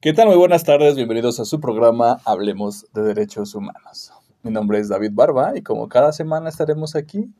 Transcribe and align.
¿Qué 0.00 0.12
tal? 0.12 0.28
Muy 0.28 0.36
buenas 0.36 0.62
tardes, 0.62 0.94
bienvenidos 0.94 1.40
a 1.40 1.44
su 1.44 1.58
programa 1.58 2.20
Hablemos 2.24 2.86
de 2.94 3.02
Derechos 3.02 3.56
Humanos. 3.56 4.12
Mi 4.44 4.52
nombre 4.52 4.78
es 4.78 4.88
David 4.88 5.10
Barba 5.12 5.58
y 5.58 5.62
como 5.62 5.88
cada 5.88 6.12
semana 6.12 6.48
estaremos 6.48 6.94
aquí 6.94 7.34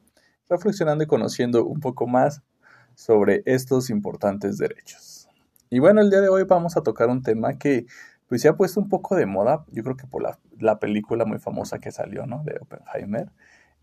reflexionando 0.49 1.05
y 1.05 1.07
conociendo 1.07 1.65
un 1.65 1.79
poco 1.79 2.09
más 2.09 2.43
sobre 2.97 3.45
estos 3.47 3.91
importantes 3.91 4.59
derechos. 4.59 5.29
Y 5.71 5.79
bueno, 5.79 6.01
el 6.01 6.11
día 6.11 6.21
de 6.21 6.31
hoy 6.31 6.43
vamos 6.43 6.77
a 6.77 6.83
tocar 6.83 7.11
un 7.11 7.23
tema 7.23 7.59
que 7.59 7.87
pues 8.27 8.43
se 8.43 8.49
ha 8.49 8.57
puesto 8.57 8.81
un 8.81 8.89
poco 8.89 9.15
de 9.15 9.27
moda, 9.27 9.65
yo 9.71 9.85
creo 9.85 9.97
que 9.97 10.09
por 10.09 10.25
la, 10.25 10.41
la 10.59 10.81
película 10.81 11.25
muy 11.25 11.39
famosa 11.39 11.79
que 11.79 11.93
salió, 11.93 12.27
¿no? 12.27 12.43
De 12.43 12.59
Oppenheimer, 12.61 13.31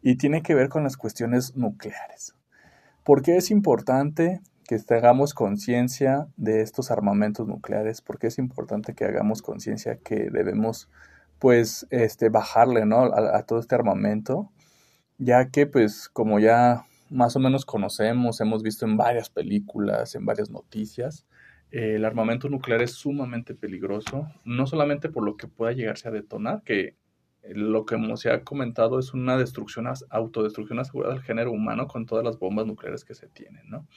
y 0.02 0.18
tiene 0.18 0.44
que 0.44 0.54
ver 0.54 0.68
con 0.68 0.84
las 0.84 0.98
cuestiones 0.98 1.56
nucleares. 1.56 2.36
¿Por 3.06 3.22
qué 3.22 3.38
es 3.38 3.52
importante 3.52 4.42
que 4.68 4.78
hagamos 4.94 5.34
conciencia 5.34 6.28
de 6.38 6.62
estos 6.62 6.92
armamentos 6.92 7.48
nucleares, 7.48 8.02
porque 8.02 8.28
es 8.28 8.38
importante 8.38 8.94
que 8.96 9.06
hagamos 9.06 9.42
conciencia 9.42 9.98
que 9.98 10.30
debemos, 10.30 10.90
pues, 11.40 11.88
este, 11.92 12.30
bajarle, 12.30 12.86
¿no? 12.86 13.04
A, 13.06 13.44
todo 13.44 13.60
este 13.60 13.76
armamento, 13.76 14.52
ya 15.18 15.50
que, 15.50 15.68
pues, 15.68 16.10
como 16.10 16.40
ya 16.40 16.86
más 17.10 17.36
o 17.36 17.40
menos 17.40 17.66
conocemos, 17.66 18.42
hemos 18.42 18.64
visto 18.64 18.86
en 18.86 18.98
varias 18.98 19.30
películas, 19.30 20.16
en 20.16 20.26
varias 20.26 20.50
noticias, 20.50 21.26
el 21.72 22.06
armamento 22.06 22.50
nuclear 22.50 22.82
es 22.82 22.92
sumamente 22.94 23.54
peligroso, 23.54 24.28
no 24.46 24.66
solamente 24.66 25.10
por 25.10 25.24
lo 25.24 25.38
que 25.38 25.48
pueda 25.48 25.74
llegarse 25.74 26.08
a 26.08 26.12
detonar, 26.12 26.64
que 26.64 26.96
lo 27.54 27.86
que 27.86 27.98
se 28.16 28.32
ha 28.32 28.44
comentado 28.44 28.98
es 28.98 29.14
una 29.14 29.38
destrucción, 29.38 29.88
autodestrucción 30.10 30.80
asegurada 30.80 31.14
del 31.14 31.24
género 31.24 31.52
humano 31.52 31.88
con 31.88 32.06
todas 32.06 32.24
las 32.24 32.40
bombas 32.40 32.66
nucleares 32.66 33.06
que 33.06 33.14
se 33.14 33.28
tienen, 33.28 33.70
¿no? 33.70 33.88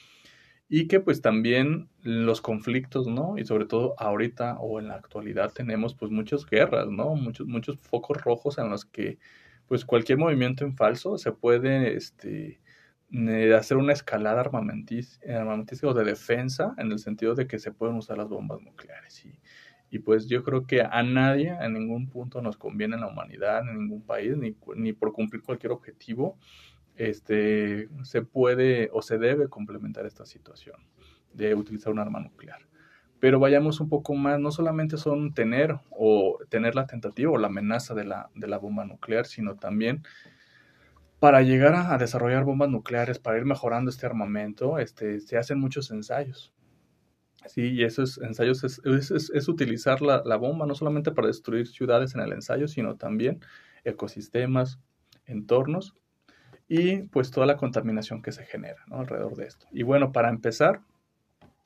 Y 0.68 0.86
que 0.86 1.00
pues 1.00 1.22
también 1.22 1.88
los 2.02 2.40
conflictos, 2.40 3.06
¿no? 3.06 3.38
Y 3.38 3.44
sobre 3.44 3.64
todo 3.64 3.94
ahorita 3.98 4.58
o 4.60 4.78
en 4.80 4.88
la 4.88 4.96
actualidad 4.96 5.52
tenemos 5.52 5.94
pues 5.94 6.10
muchas 6.10 6.44
guerras, 6.44 6.88
¿no? 6.88 7.14
Muchos, 7.14 7.46
muchos 7.46 7.78
focos 7.80 8.22
rojos 8.22 8.58
en 8.58 8.68
los 8.70 8.84
que 8.84 9.18
pues 9.66 9.84
cualquier 9.84 10.18
movimiento 10.18 10.64
en 10.64 10.76
falso 10.76 11.18
se 11.18 11.32
puede 11.32 11.96
este, 11.96 12.60
hacer 13.56 13.76
una 13.78 13.92
escalada 13.92 14.40
armamentística 14.40 15.88
o 15.88 15.94
de 15.94 16.04
defensa 16.04 16.74
en 16.78 16.92
el 16.92 16.98
sentido 16.98 17.34
de 17.34 17.46
que 17.46 17.58
se 17.58 17.72
pueden 17.72 17.96
usar 17.96 18.18
las 18.18 18.28
bombas 18.28 18.60
nucleares. 18.60 19.24
Y, 19.24 19.40
y 19.90 20.00
pues 20.00 20.26
yo 20.26 20.42
creo 20.42 20.66
que 20.66 20.82
a 20.82 21.02
nadie, 21.02 21.56
en 21.60 21.72
ningún 21.72 22.08
punto 22.08 22.42
nos 22.42 22.56
conviene 22.58 22.96
en 22.96 23.02
la 23.02 23.08
humanidad, 23.08 23.66
en 23.66 23.78
ningún 23.78 24.02
país, 24.02 24.36
ni, 24.36 24.54
ni 24.76 24.92
por 24.92 25.12
cumplir 25.12 25.42
cualquier 25.42 25.72
objetivo, 25.72 26.38
este, 26.98 27.88
se 28.02 28.22
puede 28.22 28.90
o 28.92 29.02
se 29.02 29.18
debe 29.18 29.48
complementar 29.48 30.04
esta 30.04 30.26
situación 30.26 30.76
de 31.32 31.54
utilizar 31.54 31.92
un 31.92 32.00
arma 32.00 32.20
nuclear. 32.20 32.66
Pero 33.20 33.40
vayamos 33.40 33.80
un 33.80 33.88
poco 33.88 34.14
más, 34.14 34.38
no 34.38 34.50
solamente 34.50 34.96
son 34.96 35.32
tener 35.32 35.78
o 35.90 36.38
tener 36.48 36.74
la 36.74 36.86
tentativa 36.86 37.32
o 37.32 37.38
la 37.38 37.46
amenaza 37.46 37.94
de 37.94 38.04
la, 38.04 38.30
de 38.34 38.48
la 38.48 38.58
bomba 38.58 38.84
nuclear, 38.84 39.26
sino 39.26 39.56
también 39.56 40.02
para 41.20 41.42
llegar 41.42 41.74
a, 41.74 41.98
desarrollar 41.98 42.44
bombas 42.44 42.68
nucleares, 42.68 43.18
para 43.18 43.38
ir 43.38 43.44
mejorando 43.44 43.90
este 43.90 44.06
armamento, 44.06 44.78
este, 44.78 45.20
se 45.20 45.36
hacen 45.36 45.58
muchos 45.58 45.90
ensayos. 45.90 46.52
Sí, 47.46 47.62
y 47.62 47.84
esos 47.84 48.18
ensayos 48.18 48.62
es, 48.64 48.80
es, 48.84 49.30
es 49.32 49.48
utilizar 49.48 50.02
la, 50.02 50.22
la, 50.24 50.36
bomba 50.36 50.66
no 50.66 50.74
solamente 50.74 51.12
para 51.12 51.28
destruir 51.28 51.66
ciudades 51.66 52.14
en 52.14 52.20
el 52.20 52.32
ensayo, 52.32 52.68
sino 52.68 52.96
también 52.96 53.40
ecosistemas, 53.84 54.80
entornos 55.24 55.94
y 56.68 56.98
pues 57.04 57.30
toda 57.30 57.46
la 57.46 57.56
contaminación 57.56 58.22
que 58.22 58.32
se 58.32 58.44
genera 58.44 58.84
alrededor 58.90 59.34
de 59.36 59.46
esto. 59.46 59.66
Y 59.72 59.82
bueno, 59.82 60.12
para 60.12 60.28
empezar, 60.28 60.82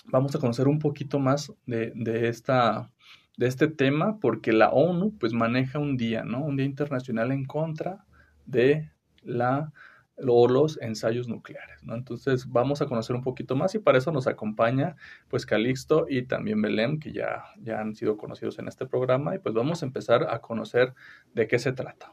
vamos 0.06 0.34
a 0.34 0.38
conocer 0.38 0.68
un 0.68 0.78
poquito 0.78 1.18
más 1.18 1.52
de, 1.66 1.92
esta, 2.28 2.90
de 3.36 3.46
este 3.48 3.68
tema 3.68 4.18
porque 4.20 4.52
la 4.52 4.70
ONU 4.70 5.12
pues 5.18 5.32
maneja 5.32 5.78
un 5.78 5.96
día, 5.96 6.24
¿no? 6.24 6.40
Un 6.44 6.56
día 6.56 6.66
internacional 6.66 7.32
en 7.32 7.44
contra 7.44 8.04
de 8.46 8.90
la 9.22 9.72
los 10.18 10.80
ensayos 10.80 11.26
nucleares, 11.26 11.82
¿no? 11.82 11.94
Entonces 11.94 12.46
vamos 12.46 12.82
a 12.82 12.86
conocer 12.86 13.16
un 13.16 13.22
poquito 13.22 13.56
más 13.56 13.74
y 13.74 13.78
para 13.78 13.98
eso 13.98 14.12
nos 14.12 14.26
acompaña 14.26 14.94
pues 15.28 15.46
Calixto 15.46 16.06
y 16.08 16.22
también 16.22 16.60
Belém, 16.62 17.00
que 17.00 17.12
ya, 17.12 17.44
ya 17.60 17.80
han 17.80 17.96
sido 17.96 18.16
conocidos 18.16 18.58
en 18.58 18.68
este 18.68 18.86
programa 18.86 19.34
y 19.34 19.38
pues 19.38 19.54
vamos 19.54 19.82
a 19.82 19.86
empezar 19.86 20.28
a 20.30 20.40
conocer 20.40 20.94
de 21.34 21.48
qué 21.48 21.58
se 21.58 21.72
trata. 21.72 22.12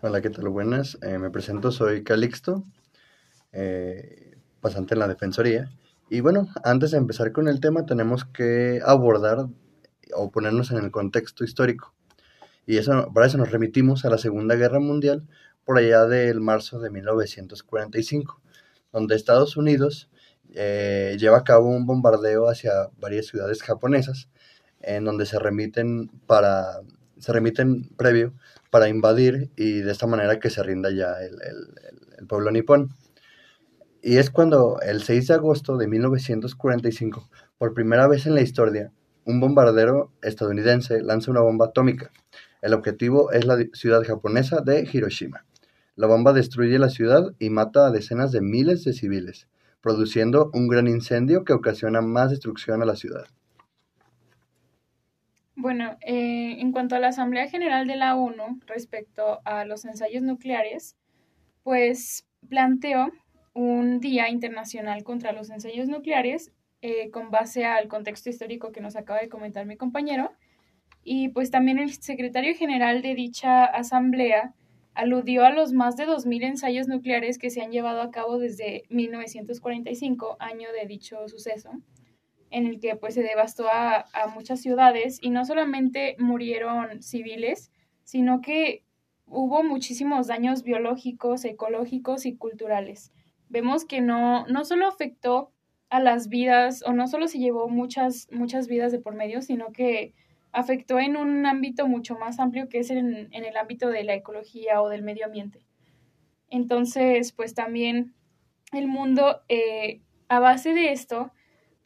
Hola, 0.00 0.20
¿qué 0.20 0.30
tal? 0.30 0.48
Buenas. 0.48 0.96
Eh, 1.02 1.18
me 1.18 1.28
presento, 1.28 1.72
soy 1.72 2.04
Calixto, 2.04 2.62
eh, 3.50 4.38
pasante 4.60 4.94
en 4.94 5.00
la 5.00 5.08
Defensoría. 5.08 5.72
Y 6.08 6.20
bueno, 6.20 6.46
antes 6.62 6.92
de 6.92 6.98
empezar 6.98 7.32
con 7.32 7.48
el 7.48 7.58
tema, 7.58 7.84
tenemos 7.84 8.24
que 8.24 8.80
abordar 8.86 9.48
o 10.14 10.30
ponernos 10.30 10.70
en 10.70 10.76
el 10.76 10.92
contexto 10.92 11.42
histórico. 11.42 11.94
Y 12.64 12.76
eso, 12.76 13.10
para 13.12 13.26
eso 13.26 13.38
nos 13.38 13.50
remitimos 13.50 14.04
a 14.04 14.10
la 14.10 14.18
Segunda 14.18 14.54
Guerra 14.54 14.78
Mundial, 14.78 15.26
por 15.64 15.78
allá 15.78 16.06
del 16.06 16.40
marzo 16.40 16.78
de 16.78 16.90
1945, 16.90 18.40
donde 18.92 19.16
Estados 19.16 19.56
Unidos 19.56 20.08
eh, 20.54 21.16
lleva 21.18 21.38
a 21.38 21.44
cabo 21.44 21.70
un 21.70 21.86
bombardeo 21.86 22.48
hacia 22.48 22.70
varias 22.98 23.26
ciudades 23.26 23.64
japonesas, 23.64 24.28
en 24.80 25.02
donde 25.02 25.26
se 25.26 25.40
remiten 25.40 26.08
para 26.28 26.82
se 27.18 27.32
remiten 27.32 27.88
previo 27.96 28.32
para 28.70 28.88
invadir 28.88 29.50
y 29.56 29.80
de 29.80 29.92
esta 29.92 30.06
manera 30.06 30.38
que 30.38 30.50
se 30.50 30.62
rinda 30.62 30.90
ya 30.90 31.14
el, 31.20 32.26
pueblo 32.26 32.50
nipón. 32.50 32.94
Y 34.02 34.18
es 34.18 34.30
cuando 34.30 34.80
el 34.80 35.02
6 35.02 35.28
de 35.28 35.34
agosto 35.34 35.76
de 35.76 35.88
1945, 35.88 37.28
por 37.58 37.74
primera 37.74 38.06
vez 38.06 38.26
en 38.26 38.34
la 38.34 38.42
historia, 38.42 38.92
un 39.24 39.40
bombardero 39.40 40.12
estadounidense 40.22 41.02
lanza 41.02 41.30
una 41.30 41.40
bomba 41.40 41.66
atómica. 41.66 42.10
El 42.62 42.74
objetivo 42.74 43.32
es 43.32 43.44
la 43.44 43.58
ciudad 43.72 44.02
japonesa 44.04 44.60
de 44.60 44.88
Hiroshima. 44.90 45.44
La 45.96 46.06
bomba 46.06 46.32
destruye 46.32 46.78
la 46.78 46.90
ciudad 46.90 47.34
y 47.38 47.50
mata 47.50 47.86
a 47.86 47.90
decenas 47.90 48.32
de 48.32 48.40
miles 48.40 48.84
de 48.84 48.92
civiles, 48.92 49.48
produciendo 49.80 50.50
un 50.54 50.68
gran 50.68 50.86
incendio 50.86 51.44
que 51.44 51.52
ocasiona 51.52 52.00
más 52.00 52.30
destrucción 52.30 52.82
a 52.82 52.86
la 52.86 52.96
ciudad. 52.96 53.26
Bueno, 55.60 55.96
eh, 56.02 56.60
en 56.60 56.70
cuanto 56.70 56.94
a 56.94 57.00
la 57.00 57.08
Asamblea 57.08 57.48
General 57.48 57.84
de 57.88 57.96
la 57.96 58.14
ONU 58.14 58.60
respecto 58.68 59.40
a 59.44 59.64
los 59.64 59.84
ensayos 59.84 60.22
nucleares, 60.22 60.96
pues 61.64 62.28
planteó 62.48 63.08
un 63.54 63.98
Día 63.98 64.28
Internacional 64.28 65.02
contra 65.02 65.32
los 65.32 65.50
Ensayos 65.50 65.88
Nucleares 65.88 66.52
eh, 66.80 67.10
con 67.10 67.32
base 67.32 67.64
al 67.64 67.88
contexto 67.88 68.30
histórico 68.30 68.70
que 68.70 68.80
nos 68.80 68.94
acaba 68.94 69.18
de 69.18 69.28
comentar 69.28 69.66
mi 69.66 69.76
compañero. 69.76 70.30
Y 71.02 71.30
pues 71.30 71.50
también 71.50 71.80
el 71.80 71.92
secretario 71.92 72.54
general 72.54 73.02
de 73.02 73.16
dicha 73.16 73.64
asamblea 73.64 74.54
aludió 74.94 75.44
a 75.44 75.50
los 75.50 75.72
más 75.72 75.96
de 75.96 76.06
2.000 76.06 76.44
ensayos 76.44 76.86
nucleares 76.86 77.36
que 77.36 77.50
se 77.50 77.62
han 77.62 77.72
llevado 77.72 78.00
a 78.00 78.12
cabo 78.12 78.38
desde 78.38 78.84
1945, 78.90 80.36
año 80.38 80.68
de 80.70 80.86
dicho 80.86 81.26
suceso 81.26 81.72
en 82.50 82.66
el 82.66 82.80
que 82.80 82.96
pues 82.96 83.14
se 83.14 83.22
devastó 83.22 83.66
a, 83.70 84.06
muchas 84.34 84.60
ciudades 84.60 85.18
y 85.20 85.30
no 85.30 85.44
solamente 85.44 86.16
murieron 86.18 87.02
civiles, 87.02 87.70
sino 88.04 88.40
que 88.40 88.84
hubo 89.26 89.62
muchísimos 89.62 90.26
daños 90.26 90.62
biológicos, 90.62 91.44
ecológicos 91.44 92.26
y 92.26 92.36
culturales. 92.36 93.12
Vemos 93.48 93.84
que 93.84 94.00
no, 94.00 94.46
no 94.46 94.64
solo 94.64 94.86
afectó 94.86 95.52
a 95.90 96.00
las 96.00 96.28
vidas 96.28 96.82
o 96.86 96.92
no 96.92 97.06
solo 97.06 97.28
se 97.28 97.38
llevó 97.38 97.68
muchas, 97.68 98.28
muchas 98.30 98.68
vidas 98.68 98.92
de 98.92 99.00
por 99.00 99.14
medio, 99.14 99.42
sino 99.42 99.72
que 99.72 100.14
afectó 100.52 100.98
en 100.98 101.16
un 101.16 101.46
ámbito 101.46 101.86
mucho 101.86 102.18
más 102.18 102.38
amplio 102.38 102.68
que 102.68 102.78
es 102.80 102.90
en, 102.90 103.28
en 103.32 103.44
el 103.44 103.56
ámbito 103.56 103.88
de 103.88 104.04
la 104.04 104.14
ecología 104.14 104.82
o 104.82 104.88
del 104.88 105.02
medio 105.02 105.26
ambiente. 105.26 105.60
Entonces, 106.50 107.32
pues 107.32 107.54
también 107.54 108.14
el 108.72 108.86
mundo, 108.86 109.42
eh, 109.48 110.00
a 110.28 110.40
base 110.40 110.74
de 110.74 110.92
esto, 110.92 111.32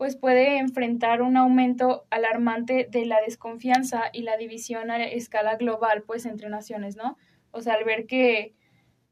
pues 0.02 0.16
puede 0.16 0.58
enfrentar 0.58 1.22
un 1.22 1.36
aumento 1.36 2.08
alarmante 2.10 2.88
de 2.90 3.06
la 3.06 3.20
desconfianza 3.20 4.10
y 4.12 4.22
la 4.22 4.36
división 4.36 4.90
a 4.90 5.04
escala 5.04 5.54
global, 5.54 6.02
pues 6.02 6.26
entre 6.26 6.48
naciones, 6.48 6.96
¿no? 6.96 7.16
O 7.52 7.60
sea, 7.60 7.74
al 7.74 7.84
ver 7.84 8.06
que, 8.08 8.52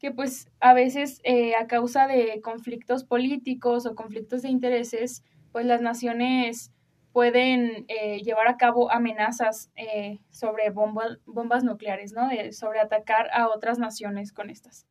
que 0.00 0.10
pues 0.10 0.50
a 0.58 0.74
veces 0.74 1.20
eh, 1.22 1.54
a 1.54 1.68
causa 1.68 2.08
de 2.08 2.40
conflictos 2.40 3.04
políticos 3.04 3.86
o 3.86 3.94
conflictos 3.94 4.42
de 4.42 4.48
intereses, 4.48 5.22
pues 5.52 5.64
las 5.64 5.80
naciones 5.80 6.72
pueden 7.12 7.84
eh, 7.86 8.22
llevar 8.24 8.48
a 8.48 8.56
cabo 8.56 8.90
amenazas 8.90 9.70
eh, 9.76 10.18
sobre 10.30 10.70
bombas 10.70 11.62
nucleares, 11.62 12.14
¿no? 12.14 12.30
sobre 12.50 12.80
atacar 12.80 13.30
a 13.32 13.46
otras 13.46 13.78
naciones 13.78 14.32
con 14.32 14.50
estas. 14.50 14.88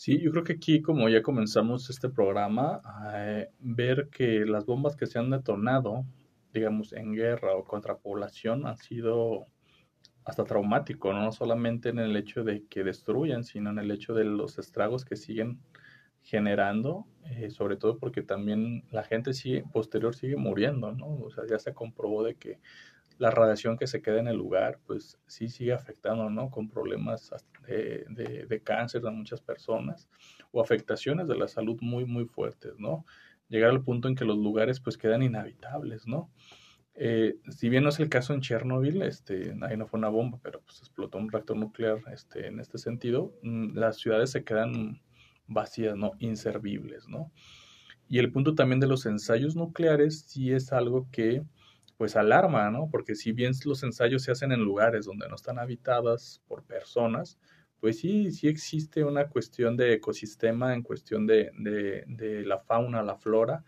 Sí, 0.00 0.20
yo 0.20 0.30
creo 0.30 0.44
que 0.44 0.52
aquí, 0.52 0.80
como 0.80 1.08
ya 1.08 1.22
comenzamos 1.22 1.90
este 1.90 2.08
programa, 2.08 2.80
eh, 3.16 3.48
ver 3.58 4.08
que 4.10 4.44
las 4.46 4.64
bombas 4.64 4.94
que 4.94 5.06
se 5.08 5.18
han 5.18 5.28
detonado, 5.30 6.06
digamos, 6.52 6.92
en 6.92 7.14
guerra 7.14 7.56
o 7.56 7.64
contra 7.64 7.98
población, 7.98 8.64
han 8.68 8.76
sido 8.76 9.46
hasta 10.24 10.44
traumático, 10.44 11.12
no 11.12 11.32
solamente 11.32 11.88
en 11.88 11.98
el 11.98 12.16
hecho 12.16 12.44
de 12.44 12.64
que 12.68 12.84
destruyan, 12.84 13.42
sino 13.42 13.70
en 13.70 13.80
el 13.80 13.90
hecho 13.90 14.14
de 14.14 14.24
los 14.24 14.60
estragos 14.60 15.04
que 15.04 15.16
siguen 15.16 15.60
generando, 16.22 17.06
eh, 17.24 17.50
sobre 17.50 17.76
todo 17.76 17.98
porque 17.98 18.22
también 18.22 18.84
la 18.92 19.02
gente 19.02 19.34
sigue, 19.34 19.64
posterior 19.72 20.14
sigue 20.14 20.36
muriendo, 20.36 20.92
¿no? 20.92 21.08
O 21.08 21.30
sea, 21.30 21.44
ya 21.50 21.58
se 21.58 21.74
comprobó 21.74 22.22
de 22.22 22.36
que 22.36 22.60
la 23.18 23.32
radiación 23.32 23.76
que 23.76 23.88
se 23.88 24.02
queda 24.02 24.20
en 24.20 24.28
el 24.28 24.36
lugar, 24.36 24.78
pues 24.86 25.18
sí 25.26 25.48
sigue 25.48 25.72
afectando, 25.72 26.30
¿no? 26.30 26.50
Con 26.50 26.68
problemas 26.68 27.32
de, 27.68 28.04
de, 28.08 28.46
de 28.46 28.62
cáncer 28.62 29.06
a 29.06 29.10
muchas 29.10 29.40
personas 29.40 30.08
o 30.50 30.60
afectaciones 30.60 31.28
de 31.28 31.36
la 31.36 31.48
salud 31.48 31.78
muy, 31.80 32.04
muy 32.04 32.24
fuertes, 32.26 32.72
¿no? 32.78 33.04
Llegar 33.48 33.70
al 33.70 33.82
punto 33.82 34.08
en 34.08 34.14
que 34.14 34.24
los 34.24 34.38
lugares 34.38 34.80
pues 34.80 34.98
quedan 34.98 35.22
inhabitables, 35.22 36.06
¿no? 36.06 36.30
Eh, 37.00 37.36
si 37.48 37.68
bien 37.68 37.84
no 37.84 37.90
es 37.90 38.00
el 38.00 38.08
caso 38.08 38.34
en 38.34 38.40
Chernobyl, 38.40 39.02
este, 39.02 39.54
ahí 39.62 39.76
no 39.76 39.86
fue 39.86 39.98
una 39.98 40.08
bomba, 40.08 40.40
pero 40.42 40.60
pues 40.62 40.80
explotó 40.80 41.18
un 41.18 41.30
reactor 41.30 41.56
nuclear 41.56 42.00
este, 42.12 42.48
en 42.48 42.58
este 42.58 42.76
sentido, 42.76 43.32
mm, 43.42 43.76
las 43.76 43.98
ciudades 43.98 44.32
se 44.32 44.42
quedan 44.42 45.00
vacías, 45.46 45.96
¿no? 45.96 46.12
Inservibles, 46.18 47.08
¿no? 47.08 47.30
Y 48.08 48.18
el 48.18 48.32
punto 48.32 48.56
también 48.56 48.80
de 48.80 48.88
los 48.88 49.06
ensayos 49.06 49.54
nucleares 49.54 50.22
sí 50.22 50.52
es 50.52 50.72
algo 50.72 51.08
que 51.12 51.44
pues 51.96 52.16
alarma, 52.16 52.70
¿no? 52.70 52.88
Porque 52.90 53.14
si 53.14 53.32
bien 53.32 53.52
los 53.64 53.82
ensayos 53.84 54.22
se 54.22 54.32
hacen 54.32 54.50
en 54.52 54.60
lugares 54.60 55.06
donde 55.06 55.28
no 55.28 55.36
están 55.36 55.58
habitadas 55.58 56.42
por 56.48 56.64
personas, 56.64 57.38
pues 57.80 57.98
sí, 57.98 58.30
sí 58.32 58.48
existe 58.48 59.04
una 59.04 59.28
cuestión 59.28 59.76
de 59.76 59.94
ecosistema, 59.94 60.74
en 60.74 60.82
cuestión 60.82 61.26
de, 61.26 61.50
de, 61.56 62.44
la 62.44 62.58
fauna, 62.58 63.02
la 63.02 63.16
flora, 63.16 63.64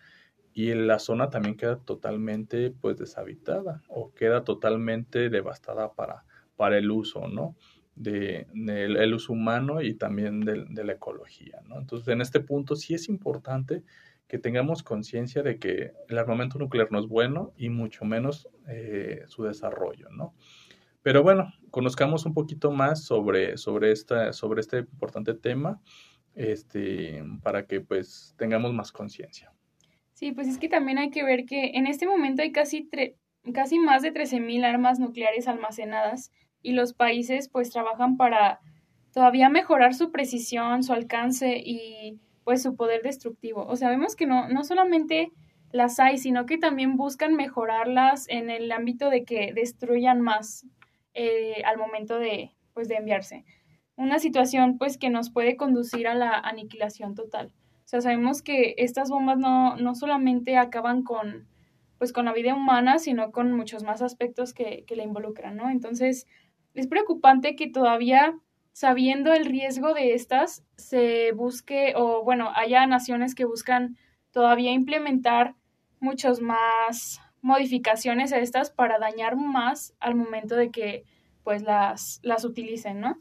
y 0.52 0.74
la 0.74 0.98
zona 0.98 1.30
también 1.30 1.56
queda 1.56 1.78
totalmente 1.78 2.70
pues 2.70 2.96
deshabitada 2.96 3.82
o 3.88 4.12
queda 4.14 4.42
totalmente 4.42 5.30
devastada 5.30 5.92
para, 5.92 6.24
para 6.56 6.76
el 6.78 6.90
uso, 6.90 7.28
¿no? 7.28 7.56
De, 7.94 8.46
el 8.54 9.14
uso 9.14 9.32
humano 9.32 9.82
y 9.82 9.94
también 9.94 10.40
de, 10.40 10.64
de, 10.68 10.84
la 10.84 10.94
ecología, 10.94 11.60
¿no? 11.68 11.78
Entonces, 11.78 12.08
en 12.08 12.20
este 12.20 12.40
punto 12.40 12.74
sí 12.74 12.94
es 12.94 13.08
importante 13.08 13.82
que 14.30 14.38
tengamos 14.38 14.84
conciencia 14.84 15.42
de 15.42 15.58
que 15.58 15.92
el 16.08 16.16
armamento 16.16 16.56
nuclear 16.56 16.92
no 16.92 17.00
es 17.00 17.06
bueno 17.08 17.52
y 17.56 17.68
mucho 17.68 18.04
menos 18.04 18.48
eh, 18.68 19.24
su 19.26 19.42
desarrollo, 19.42 20.08
¿no? 20.10 20.34
Pero 21.02 21.24
bueno, 21.24 21.52
conozcamos 21.70 22.26
un 22.26 22.34
poquito 22.34 22.70
más 22.70 23.04
sobre, 23.04 23.56
sobre, 23.56 23.92
esta, 23.92 24.32
sobre 24.32 24.60
este 24.60 24.78
importante 24.78 25.34
tema 25.34 25.80
este, 26.34 27.22
para 27.42 27.66
que 27.66 27.80
pues 27.80 28.34
tengamos 28.38 28.72
más 28.72 28.92
conciencia. 28.92 29.52
Sí, 30.14 30.32
pues 30.32 30.48
es 30.48 30.58
que 30.58 30.68
también 30.68 30.98
hay 30.98 31.10
que 31.10 31.24
ver 31.24 31.44
que 31.46 31.72
en 31.74 31.86
este 31.86 32.06
momento 32.06 32.42
hay 32.42 32.52
casi, 32.52 32.88
casi 33.54 33.78
más 33.78 34.02
de 34.02 34.12
13.000 34.12 34.64
armas 34.64 34.98
nucleares 34.98 35.48
almacenadas 35.48 36.30
y 36.62 36.72
los 36.72 36.92
países 36.92 37.48
pues 37.48 37.70
trabajan 37.70 38.16
para 38.16 38.60
todavía 39.12 39.48
mejorar 39.48 39.94
su 39.94 40.10
precisión, 40.10 40.82
su 40.82 40.92
alcance 40.92 41.60
y 41.64 42.20
pues 42.44 42.62
su 42.62 42.76
poder 42.76 43.02
destructivo. 43.02 43.64
O 43.66 43.76
sea, 43.76 43.88
vemos 43.88 44.14
que 44.14 44.26
no, 44.26 44.48
no 44.48 44.64
solamente 44.64 45.32
las 45.72 46.00
hay, 46.00 46.18
sino 46.18 46.46
que 46.46 46.58
también 46.58 46.96
buscan 46.96 47.34
mejorarlas 47.34 48.28
en 48.28 48.50
el 48.50 48.70
ámbito 48.72 49.08
de 49.08 49.24
que 49.24 49.52
destruyan 49.54 50.20
más 50.20 50.66
eh, 51.14 51.62
al 51.64 51.78
momento 51.78 52.18
de, 52.18 52.52
pues, 52.72 52.88
de 52.88 52.96
enviarse. 52.96 53.44
Una 53.96 54.18
situación 54.18 54.78
pues 54.78 54.96
que 54.96 55.10
nos 55.10 55.30
puede 55.30 55.56
conducir 55.56 56.08
a 56.08 56.14
la 56.14 56.32
aniquilación 56.38 57.14
total. 57.14 57.52
O 57.84 57.88
sea, 57.90 58.00
sabemos 58.00 58.42
que 58.42 58.74
estas 58.78 59.10
bombas 59.10 59.38
no, 59.38 59.76
no 59.76 59.94
solamente 59.94 60.56
acaban 60.56 61.02
con, 61.02 61.48
pues, 61.98 62.12
con 62.12 62.24
la 62.24 62.32
vida 62.32 62.54
humana, 62.54 62.98
sino 62.98 63.32
con 63.32 63.52
muchos 63.52 63.82
más 63.82 64.00
aspectos 64.00 64.54
que, 64.54 64.84
que 64.86 64.96
la 64.96 65.02
involucran, 65.02 65.56
¿no? 65.56 65.68
Entonces, 65.70 66.26
es 66.74 66.86
preocupante 66.86 67.56
que 67.56 67.68
todavía 67.68 68.38
sabiendo 68.72 69.32
el 69.32 69.44
riesgo 69.44 69.94
de 69.94 70.14
estas, 70.14 70.64
se 70.76 71.32
busque 71.32 71.92
o 71.96 72.24
bueno, 72.24 72.50
haya 72.54 72.86
naciones 72.86 73.34
que 73.34 73.44
buscan 73.44 73.96
todavía 74.30 74.72
implementar 74.72 75.54
muchas 76.00 76.40
más 76.40 77.20
modificaciones 77.42 78.32
estas 78.32 78.70
para 78.70 78.98
dañar 78.98 79.36
más 79.36 79.94
al 80.00 80.14
momento 80.14 80.56
de 80.56 80.70
que 80.70 81.04
pues 81.42 81.62
las, 81.62 82.20
las 82.22 82.44
utilicen, 82.44 83.00
¿no? 83.00 83.16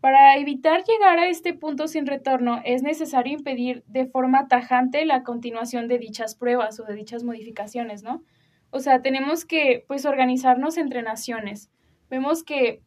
Para 0.00 0.36
evitar 0.36 0.82
llegar 0.84 1.18
a 1.18 1.28
este 1.28 1.54
punto 1.54 1.86
sin 1.86 2.06
retorno 2.06 2.60
es 2.64 2.82
necesario 2.82 3.32
impedir 3.32 3.84
de 3.86 4.06
forma 4.06 4.48
tajante 4.48 5.04
la 5.04 5.22
continuación 5.22 5.86
de 5.86 5.98
dichas 5.98 6.34
pruebas 6.34 6.80
o 6.80 6.84
de 6.84 6.94
dichas 6.94 7.22
modificaciones, 7.22 8.02
¿no? 8.02 8.22
O 8.70 8.80
sea, 8.80 9.00
tenemos 9.00 9.44
que 9.44 9.84
pues 9.86 10.04
organizarnos 10.04 10.76
entre 10.76 11.02
naciones. 11.02 11.70
Vemos 12.10 12.42
que 12.42 12.82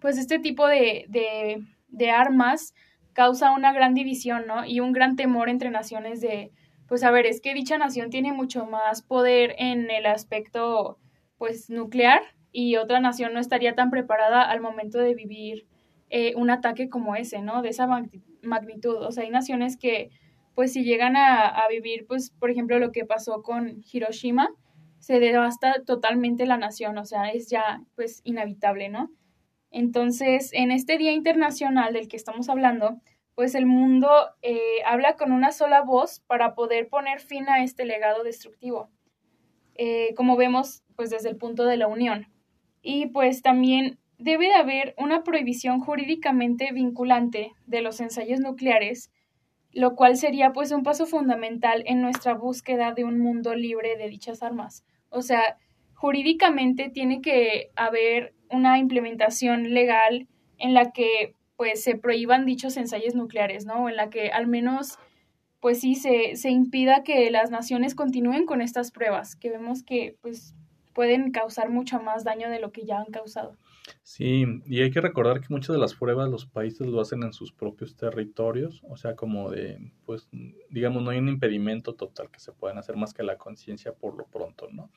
pues 0.00 0.18
este 0.18 0.38
tipo 0.38 0.66
de, 0.66 1.04
de, 1.08 1.62
de, 1.88 2.10
armas 2.10 2.74
causa 3.12 3.52
una 3.52 3.72
gran 3.72 3.94
división, 3.94 4.46
¿no? 4.46 4.64
Y 4.64 4.80
un 4.80 4.92
gran 4.92 5.16
temor 5.16 5.48
entre 5.48 5.70
naciones 5.70 6.20
de, 6.20 6.50
pues 6.88 7.04
a 7.04 7.10
ver, 7.10 7.26
es 7.26 7.40
que 7.40 7.54
dicha 7.54 7.78
nación 7.78 8.10
tiene 8.10 8.32
mucho 8.32 8.66
más 8.66 9.02
poder 9.02 9.54
en 9.58 9.90
el 9.90 10.06
aspecto, 10.06 10.98
pues, 11.36 11.70
nuclear 11.70 12.22
y 12.50 12.76
otra 12.76 12.98
nación 12.98 13.34
no 13.34 13.40
estaría 13.40 13.74
tan 13.74 13.90
preparada 13.90 14.42
al 14.42 14.60
momento 14.60 14.98
de 14.98 15.14
vivir 15.14 15.66
eh, 16.10 16.34
un 16.34 16.50
ataque 16.50 16.88
como 16.88 17.14
ese, 17.14 17.42
¿no? 17.42 17.60
De 17.60 17.68
esa 17.68 17.86
magnitud. 18.42 18.96
O 18.96 19.12
sea, 19.12 19.24
hay 19.24 19.30
naciones 19.30 19.76
que, 19.76 20.10
pues, 20.54 20.72
si 20.72 20.82
llegan 20.82 21.16
a, 21.16 21.46
a 21.46 21.68
vivir, 21.68 22.06
pues, 22.06 22.30
por 22.30 22.50
ejemplo, 22.50 22.78
lo 22.78 22.90
que 22.90 23.04
pasó 23.04 23.42
con 23.42 23.82
Hiroshima, 23.92 24.48
se 24.98 25.20
devasta 25.20 25.82
totalmente 25.84 26.46
la 26.46 26.56
nación, 26.56 26.98
o 26.98 27.04
sea, 27.04 27.28
es 27.30 27.48
ya, 27.50 27.82
pues, 27.94 28.22
inhabitable, 28.24 28.88
¿no? 28.88 29.10
Entonces, 29.70 30.50
en 30.54 30.70
este 30.70 30.96
Día 30.96 31.12
Internacional 31.12 31.92
del 31.92 32.08
que 32.08 32.16
estamos 32.16 32.48
hablando, 32.48 33.00
pues 33.38 33.54
el 33.54 33.66
mundo 33.66 34.10
eh, 34.42 34.82
habla 34.84 35.14
con 35.14 35.30
una 35.30 35.52
sola 35.52 35.82
voz 35.82 36.18
para 36.26 36.56
poder 36.56 36.88
poner 36.88 37.20
fin 37.20 37.48
a 37.48 37.62
este 37.62 37.84
legado 37.84 38.24
destructivo, 38.24 38.90
eh, 39.76 40.12
como 40.16 40.36
vemos 40.36 40.82
pues 40.96 41.10
desde 41.10 41.28
el 41.28 41.36
punto 41.36 41.64
de 41.64 41.76
la 41.76 41.86
unión. 41.86 42.26
Y 42.82 43.06
pues 43.06 43.40
también 43.40 44.00
debe 44.18 44.46
de 44.46 44.54
haber 44.54 44.96
una 44.98 45.22
prohibición 45.22 45.78
jurídicamente 45.78 46.72
vinculante 46.72 47.52
de 47.64 47.80
los 47.80 48.00
ensayos 48.00 48.40
nucleares, 48.40 49.12
lo 49.70 49.94
cual 49.94 50.16
sería 50.16 50.52
pues 50.52 50.72
un 50.72 50.82
paso 50.82 51.06
fundamental 51.06 51.84
en 51.86 52.02
nuestra 52.02 52.34
búsqueda 52.34 52.90
de 52.92 53.04
un 53.04 53.20
mundo 53.20 53.54
libre 53.54 53.96
de 53.96 54.08
dichas 54.08 54.42
armas. 54.42 54.84
O 55.10 55.22
sea, 55.22 55.58
jurídicamente 55.94 56.88
tiene 56.88 57.20
que 57.20 57.70
haber 57.76 58.34
una 58.50 58.80
implementación 58.80 59.74
legal 59.74 60.26
en 60.58 60.74
la 60.74 60.90
que 60.90 61.36
pues 61.58 61.82
se 61.82 61.96
prohíban 61.96 62.46
dichos 62.46 62.76
ensayos 62.76 63.16
nucleares, 63.16 63.66
¿no? 63.66 63.88
En 63.88 63.96
la 63.96 64.10
que 64.10 64.30
al 64.30 64.46
menos 64.46 64.96
pues 65.60 65.80
sí 65.80 65.96
se, 65.96 66.36
se 66.36 66.50
impida 66.50 67.02
que 67.02 67.32
las 67.32 67.50
naciones 67.50 67.96
continúen 67.96 68.46
con 68.46 68.60
estas 68.62 68.92
pruebas, 68.92 69.34
que 69.34 69.50
vemos 69.50 69.82
que 69.82 70.16
pues 70.22 70.54
pueden 70.94 71.32
causar 71.32 71.68
mucho 71.68 72.00
más 72.00 72.22
daño 72.22 72.48
de 72.48 72.60
lo 72.60 72.70
que 72.70 72.86
ya 72.86 73.00
han 73.00 73.06
causado. 73.06 73.56
Sí, 74.04 74.44
y 74.66 74.82
hay 74.82 74.92
que 74.92 75.00
recordar 75.00 75.40
que 75.40 75.48
muchas 75.50 75.74
de 75.74 75.80
las 75.80 75.94
pruebas 75.94 76.30
los 76.30 76.46
países 76.46 76.86
lo 76.86 77.00
hacen 77.00 77.24
en 77.24 77.32
sus 77.32 77.52
propios 77.52 77.96
territorios, 77.96 78.80
o 78.88 78.96
sea, 78.96 79.16
como 79.16 79.50
de, 79.50 79.92
pues, 80.06 80.28
digamos, 80.70 81.02
no 81.02 81.10
hay 81.10 81.18
un 81.18 81.28
impedimento 81.28 81.94
total 81.94 82.30
que 82.30 82.38
se 82.38 82.52
puedan 82.52 82.78
hacer 82.78 82.96
más 82.96 83.14
que 83.14 83.24
la 83.24 83.36
conciencia 83.36 83.92
por 83.92 84.16
lo 84.16 84.26
pronto, 84.26 84.68
¿no? 84.70 84.90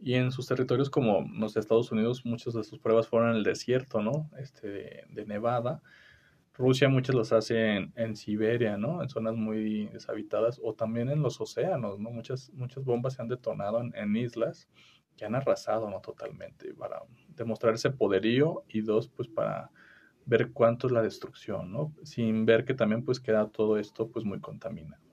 Y 0.00 0.14
en 0.14 0.30
sus 0.30 0.46
territorios 0.46 0.90
como 0.90 1.28
los 1.32 1.56
Estados 1.56 1.90
Unidos, 1.90 2.24
muchas 2.24 2.54
de 2.54 2.62
sus 2.62 2.78
pruebas 2.78 3.08
fueron 3.08 3.30
en 3.30 3.36
el 3.36 3.42
desierto, 3.42 4.00
¿no? 4.00 4.30
Este, 4.38 5.06
de, 5.08 5.24
Nevada. 5.26 5.82
Rusia 6.54 6.88
muchas 6.88 7.14
las 7.14 7.32
hace 7.32 7.90
en, 7.94 8.16
Siberia, 8.16 8.76
¿no? 8.76 9.02
En 9.02 9.08
zonas 9.08 9.34
muy 9.34 9.86
deshabitadas 9.86 10.60
o 10.62 10.74
también 10.74 11.08
en 11.08 11.22
los 11.22 11.40
océanos, 11.40 11.98
¿no? 11.98 12.10
Muchas, 12.10 12.50
muchas 12.52 12.84
bombas 12.84 13.14
se 13.14 13.22
han 13.22 13.28
detonado 13.28 13.80
en, 13.80 14.16
islas 14.16 14.68
que 15.16 15.24
han 15.24 15.34
arrasado, 15.34 15.90
¿no? 15.90 16.00
Totalmente, 16.00 16.72
para 16.74 17.02
demostrar 17.28 17.74
ese 17.74 17.90
poderío 17.90 18.64
y 18.68 18.82
dos, 18.82 19.08
pues 19.08 19.28
para 19.28 19.70
ver 20.26 20.52
cuánto 20.52 20.86
es 20.86 20.92
la 20.92 21.02
destrucción, 21.02 21.72
¿no? 21.72 21.92
Sin 22.04 22.44
ver 22.44 22.64
que 22.64 22.74
también 22.74 23.04
pues 23.04 23.18
queda 23.18 23.48
todo 23.48 23.78
esto 23.78 24.08
pues 24.10 24.24
muy 24.24 24.40
contaminado. 24.40 25.07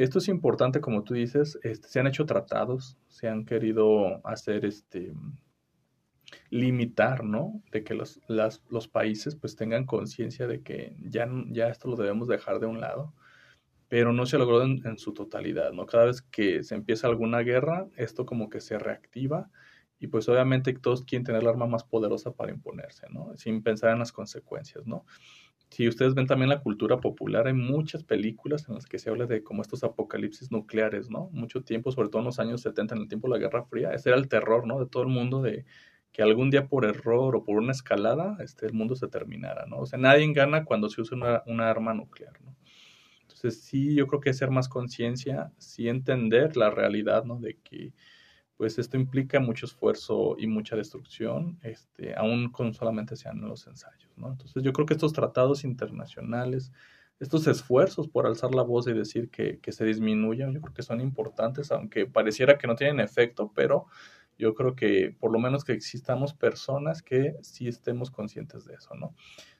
Esto 0.00 0.18
es 0.18 0.28
importante, 0.28 0.80
como 0.80 1.04
tú 1.04 1.12
dices, 1.12 1.58
este, 1.62 1.86
se 1.88 2.00
han 2.00 2.06
hecho 2.06 2.24
tratados, 2.24 2.96
se 3.08 3.28
han 3.28 3.44
querido 3.44 4.26
hacer 4.26 4.64
este 4.64 5.12
limitar, 6.48 7.22
¿no? 7.22 7.60
De 7.70 7.84
que 7.84 7.92
los, 7.92 8.18
países 8.90 9.36
pues 9.36 9.56
tengan 9.56 9.84
conciencia 9.84 10.46
de 10.46 10.62
que 10.62 10.96
ya, 11.00 11.28
ya 11.48 11.68
esto 11.68 11.86
lo 11.86 11.96
debemos 11.96 12.28
dejar 12.28 12.60
de 12.60 12.66
un 12.66 12.80
lado, 12.80 13.12
pero 13.88 14.14
no 14.14 14.24
se 14.24 14.38
logró 14.38 14.62
en, 14.62 14.80
en, 14.86 14.96
su 14.96 15.12
totalidad, 15.12 15.72
¿no? 15.72 15.84
Cada 15.84 16.06
vez 16.06 16.22
que 16.22 16.62
se 16.62 16.76
empieza 16.76 17.06
alguna 17.06 17.40
guerra, 17.40 17.86
esto 17.98 18.24
como 18.24 18.48
que 18.48 18.62
se 18.62 18.78
reactiva 18.78 19.50
y 19.98 20.06
pues 20.06 20.30
obviamente 20.30 20.72
todos 20.72 21.04
quieren 21.04 21.26
tener 21.26 21.42
la 21.42 21.50
arma 21.50 21.66
más 21.66 21.84
poderosa 21.84 22.32
para 22.32 22.52
imponerse, 22.52 23.06
¿no? 23.10 23.36
Sin 23.36 23.62
pensar 23.62 23.92
en 23.92 23.98
las 23.98 24.12
consecuencias, 24.12 24.86
¿no? 24.86 25.04
Si 25.70 25.86
ustedes 25.88 26.14
ven 26.14 26.26
también 26.26 26.48
la 26.48 26.60
cultura 26.60 27.00
popular, 27.00 27.46
hay 27.46 27.54
muchas 27.54 28.02
películas 28.02 28.68
en 28.68 28.74
las 28.74 28.86
que 28.86 28.98
se 28.98 29.08
habla 29.08 29.26
de 29.26 29.44
como 29.44 29.62
estos 29.62 29.84
apocalipsis 29.84 30.50
nucleares, 30.50 31.10
¿no? 31.10 31.30
Mucho 31.32 31.62
tiempo, 31.62 31.92
sobre 31.92 32.08
todo 32.08 32.20
en 32.20 32.26
los 32.26 32.40
años 32.40 32.60
70, 32.62 32.96
en 32.96 33.02
el 33.02 33.08
tiempo 33.08 33.28
de 33.28 33.34
la 33.34 33.38
Guerra 33.38 33.64
Fría, 33.64 33.92
ese 33.92 34.10
era 34.10 34.18
el 34.18 34.28
terror, 34.28 34.66
¿no? 34.66 34.80
De 34.80 34.86
todo 34.86 35.04
el 35.04 35.10
mundo, 35.10 35.42
de 35.42 35.64
que 36.12 36.22
algún 36.22 36.50
día 36.50 36.66
por 36.66 36.84
error 36.84 37.36
o 37.36 37.44
por 37.44 37.56
una 37.56 37.70
escalada, 37.70 38.36
este, 38.40 38.66
el 38.66 38.72
mundo 38.72 38.96
se 38.96 39.06
terminara, 39.06 39.66
¿no? 39.66 39.78
O 39.78 39.86
sea, 39.86 39.98
nadie 39.98 40.32
gana 40.32 40.64
cuando 40.64 40.88
se 40.88 41.00
usa 41.02 41.16
una, 41.46 41.70
arma 41.70 41.94
nuclear, 41.94 42.40
¿no? 42.42 42.56
Entonces 43.22 43.54
Entonces 43.54 43.62
sí, 43.62 43.94
yo 43.94 44.06
creo 44.08 44.20
que 44.20 44.34
ser 44.34 44.50
más 44.50 44.68
conciencia, 44.68 45.52
sí 45.58 45.88
entender 45.88 46.56
la 46.56 46.70
realidad, 46.70 47.24
¿no? 47.24 47.38
De 47.38 47.58
que 47.62 47.92
pues 48.60 48.78
esto 48.78 48.98
implica 48.98 49.40
mucho 49.40 49.64
esfuerzo 49.64 50.36
y 50.38 50.46
mucha 50.46 50.76
destrucción, 50.76 51.58
este, 51.62 52.14
aún 52.14 52.52
con 52.52 52.74
solamente 52.74 53.16
sean 53.16 53.40
los 53.40 53.66
ensayos, 53.66 54.12
¿no? 54.18 54.32
Entonces 54.32 54.62
yo 54.62 54.74
creo 54.74 54.84
que 54.84 54.92
estos 54.92 55.14
tratados 55.14 55.64
internacionales, 55.64 56.70
estos 57.20 57.46
esfuerzos 57.46 58.06
por 58.06 58.26
alzar 58.26 58.54
la 58.54 58.60
voz 58.60 58.86
y 58.86 58.92
decir 58.92 59.30
que, 59.30 59.60
que 59.60 59.72
se 59.72 59.86
disminuyan, 59.86 60.52
yo 60.52 60.60
creo 60.60 60.74
que 60.74 60.82
son 60.82 61.00
importantes, 61.00 61.72
aunque 61.72 62.04
pareciera 62.04 62.58
que 62.58 62.66
no 62.66 62.74
tienen 62.74 63.00
efecto, 63.00 63.50
pero 63.54 63.86
yo 64.36 64.54
creo 64.54 64.76
que 64.76 65.16
por 65.18 65.32
lo 65.32 65.38
menos 65.38 65.64
que 65.64 65.72
existamos 65.72 66.34
personas 66.34 67.00
que 67.00 67.36
sí 67.40 67.66
estemos 67.66 68.10
conscientes 68.10 68.66
de 68.66 68.74
eso, 68.74 68.94
¿no? 68.94 69.14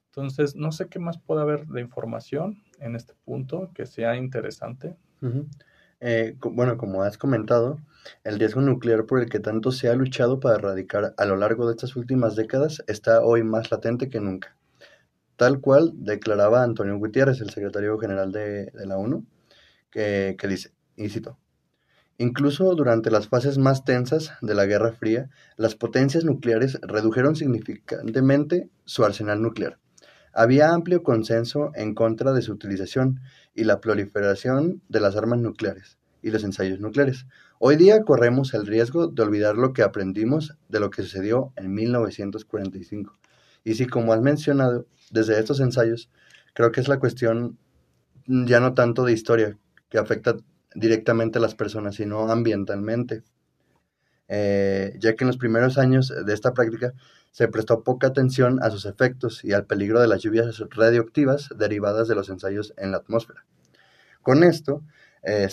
Entonces, 0.08 0.56
no 0.56 0.72
sé 0.72 0.90
qué 0.90 0.98
más 0.98 1.16
puede 1.16 1.40
haber 1.40 1.66
de 1.68 1.80
información 1.80 2.62
en 2.80 2.96
este 2.96 3.14
punto 3.24 3.70
que 3.72 3.86
sea 3.86 4.16
interesante. 4.16 4.94
Eh, 6.00 6.36
bueno, 6.40 6.78
como 6.78 7.02
has 7.02 7.18
comentado, 7.18 7.78
el 8.24 8.38
riesgo 8.38 8.62
nuclear 8.62 9.04
por 9.04 9.20
el 9.20 9.28
que 9.28 9.40
tanto 9.40 9.70
se 9.70 9.88
ha 9.88 9.94
luchado 9.94 10.40
para 10.40 10.56
erradicar 10.56 11.14
a 11.16 11.24
lo 11.26 11.36
largo 11.36 11.66
de 11.66 11.72
estas 11.72 11.94
últimas 11.96 12.36
décadas 12.36 12.82
está 12.86 13.22
hoy 13.22 13.42
más 13.42 13.70
latente 13.70 14.08
que 14.08 14.20
nunca. 14.20 14.56
Tal 15.36 15.60
cual 15.60 15.92
declaraba 15.94 16.62
Antonio 16.62 16.98
Gutiérrez, 16.98 17.40
el 17.40 17.50
secretario 17.50 17.98
general 17.98 18.32
de, 18.32 18.70
la 18.74 18.96
ONU, 18.96 19.26
que, 19.90 20.36
dice, 20.48 20.72
Incluso 22.18 22.74
durante 22.74 23.10
las 23.10 23.28
fases 23.28 23.56
más 23.56 23.84
tensas 23.84 24.32
de 24.42 24.54
la 24.54 24.66
Guerra 24.66 24.92
Fría, 24.92 25.30
las 25.56 25.74
potencias 25.74 26.24
nucleares 26.24 26.78
redujeron 26.82 27.36
significantemente 27.36 28.68
su 28.84 29.04
arsenal 29.04 29.40
nuclear. 29.40 29.79
Había 30.32 30.72
amplio 30.72 31.02
consenso 31.02 31.72
en 31.74 31.94
contra 31.94 32.32
de 32.32 32.42
su 32.42 32.52
utilización 32.52 33.20
y 33.54 33.64
la 33.64 33.80
proliferación 33.80 34.80
de 34.88 35.00
las 35.00 35.16
armas 35.16 35.40
nucleares 35.40 35.98
y 36.22 36.30
los 36.30 36.44
ensayos 36.44 36.80
nucleares. 36.80 37.26
Hoy 37.58 37.76
día 37.76 38.04
corremos 38.04 38.54
el 38.54 38.66
riesgo 38.66 39.08
de 39.08 39.22
olvidar 39.22 39.56
lo 39.56 39.72
que 39.72 39.82
aprendimos 39.82 40.56
de 40.68 40.80
lo 40.80 40.90
que 40.90 41.02
sucedió 41.02 41.52
en 41.56 41.74
1945. 41.74 43.18
Y 43.64 43.74
si, 43.74 43.86
como 43.86 44.12
has 44.12 44.20
mencionado, 44.20 44.86
desde 45.10 45.38
estos 45.38 45.60
ensayos, 45.60 46.10
creo 46.54 46.72
que 46.72 46.80
es 46.80 46.88
la 46.88 46.98
cuestión 46.98 47.58
ya 48.26 48.60
no 48.60 48.74
tanto 48.74 49.04
de 49.04 49.12
historia, 49.12 49.58
que 49.88 49.98
afecta 49.98 50.36
directamente 50.74 51.38
a 51.38 51.42
las 51.42 51.54
personas, 51.54 51.96
sino 51.96 52.30
ambientalmente. 52.30 53.22
Eh, 54.32 54.96
ya 55.00 55.16
que 55.16 55.24
en 55.24 55.26
los 55.26 55.38
primeros 55.38 55.76
años 55.76 56.14
de 56.24 56.32
esta 56.32 56.54
práctica 56.54 56.94
se 57.32 57.48
prestó 57.48 57.82
poca 57.82 58.06
atención 58.06 58.62
a 58.62 58.70
sus 58.70 58.86
efectos 58.86 59.44
y 59.44 59.52
al 59.52 59.66
peligro 59.66 60.00
de 60.00 60.06
las 60.06 60.22
lluvias 60.22 60.56
radioactivas 60.70 61.48
derivadas 61.58 62.06
de 62.06 62.14
los 62.14 62.28
ensayos 62.28 62.72
en 62.76 62.92
la 62.92 62.98
atmósfera. 62.98 63.44
Con 64.22 64.44
esto, 64.44 64.84
eh, 65.24 65.48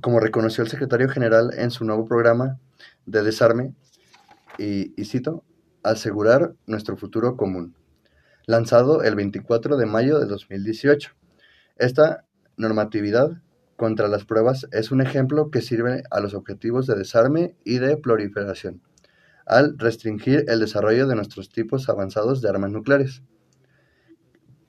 como 0.00 0.20
reconoció 0.20 0.62
el 0.62 0.70
secretario 0.70 1.08
general 1.08 1.50
en 1.58 1.72
su 1.72 1.84
nuevo 1.84 2.06
programa 2.06 2.60
de 3.06 3.24
desarme, 3.24 3.74
y, 4.56 4.94
y 5.00 5.04
cito, 5.04 5.42
asegurar 5.82 6.54
nuestro 6.66 6.96
futuro 6.96 7.36
común, 7.36 7.74
lanzado 8.46 9.02
el 9.02 9.16
24 9.16 9.76
de 9.76 9.86
mayo 9.86 10.20
de 10.20 10.26
2018. 10.26 11.10
Esta 11.76 12.24
normatividad 12.56 13.42
contra 13.76 14.08
las 14.08 14.24
pruebas 14.24 14.66
es 14.72 14.90
un 14.90 15.00
ejemplo 15.00 15.50
que 15.50 15.60
sirve 15.60 16.02
a 16.10 16.20
los 16.20 16.34
objetivos 16.34 16.86
de 16.86 16.94
desarme 16.94 17.56
y 17.64 17.78
de 17.78 17.96
proliferación, 17.96 18.82
al 19.46 19.78
restringir 19.78 20.44
el 20.48 20.60
desarrollo 20.60 21.06
de 21.06 21.16
nuestros 21.16 21.48
tipos 21.48 21.88
avanzados 21.88 22.40
de 22.40 22.48
armas 22.48 22.70
nucleares. 22.70 23.22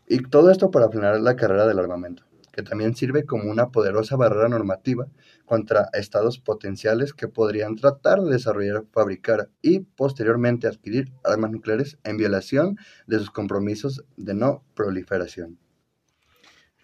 Y 0.07 0.19
todo 0.23 0.51
esto 0.51 0.71
para 0.71 0.89
frenar 0.89 1.19
la 1.19 1.35
carrera 1.35 1.65
del 1.65 1.79
armamento, 1.79 2.23
que 2.51 2.63
también 2.63 2.95
sirve 2.95 3.25
como 3.25 3.49
una 3.49 3.69
poderosa 3.69 4.15
barrera 4.15 4.49
normativa 4.49 5.07
contra 5.45 5.89
estados 5.93 6.39
potenciales 6.39 7.13
que 7.13 7.27
podrían 7.27 7.75
tratar 7.75 8.21
de 8.21 8.31
desarrollar, 8.31 8.85
fabricar 8.91 9.49
y 9.61 9.79
posteriormente 9.79 10.67
adquirir 10.67 11.11
armas 11.23 11.51
nucleares 11.51 11.97
en 12.03 12.17
violación 12.17 12.77
de 13.07 13.19
sus 13.19 13.31
compromisos 13.31 14.05
de 14.15 14.35
no 14.35 14.63
proliferación. 14.75 15.59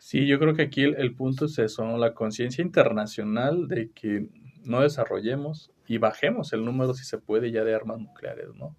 Sí, 0.04 0.26
yo 0.26 0.40
creo 0.40 0.56
que 0.56 0.64
aquí 0.64 0.82
el, 0.82 1.14
punto 1.14 1.46
es 1.46 1.60
eso, 1.60 1.86
la 1.98 2.16
conciencia 2.16 2.64
internacional 2.64 3.68
de 3.68 3.92
que 3.92 4.30
no 4.64 4.82
desarrollemos 4.82 5.72
y 5.88 6.00
bajemos 6.00 6.54
el 6.54 6.66
número, 6.66 6.96
si 6.96 7.06
se 7.06 7.20
puede, 7.20 7.52
ya 7.52 7.64
de 7.64 7.76
armas 7.76 8.00
nucleares, 8.00 8.48
¿no? 8.56 8.76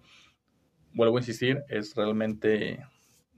Vuelvo 0.93 1.15
a 1.17 1.21
insistir, 1.21 1.63
es 1.69 1.95
realmente 1.95 2.85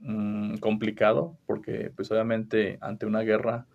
mm, 0.00 0.56
complicado 0.56 1.38
porque, 1.46 1.92
pues 1.94 2.10
obviamente, 2.10 2.76
ante 2.80 3.06
una 3.06 3.20
guerra, 3.20 3.68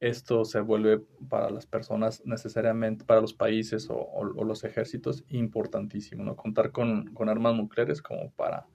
esto 0.00 0.44
se 0.44 0.60
vuelve 0.60 1.00
para 1.28 1.48
las 1.48 1.66
personas 1.66 2.22
necesariamente, 2.26 3.04
para 3.04 3.20
los 3.20 3.32
países 3.32 3.86
o, 3.90 4.24
los 4.44 4.64
ejércitos, 4.64 5.24
importantísimo, 5.28 6.24
¿no? 6.24 6.34
Contar 6.34 6.72
con, 6.72 7.14
con 7.14 7.28
armas 7.28 7.54
nucleares 7.54 8.02
como 8.02 8.32
para 8.32 8.66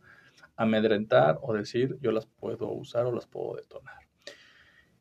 amedrentar 0.56 1.40
o 1.42 1.54
decir 1.54 1.98
yo 2.02 2.14
las 2.14 2.26
puedo 2.26 2.72
usar 2.72 3.06
o 3.06 3.12
las 3.12 3.28
puedo 3.28 3.58
detonar. 3.58 4.11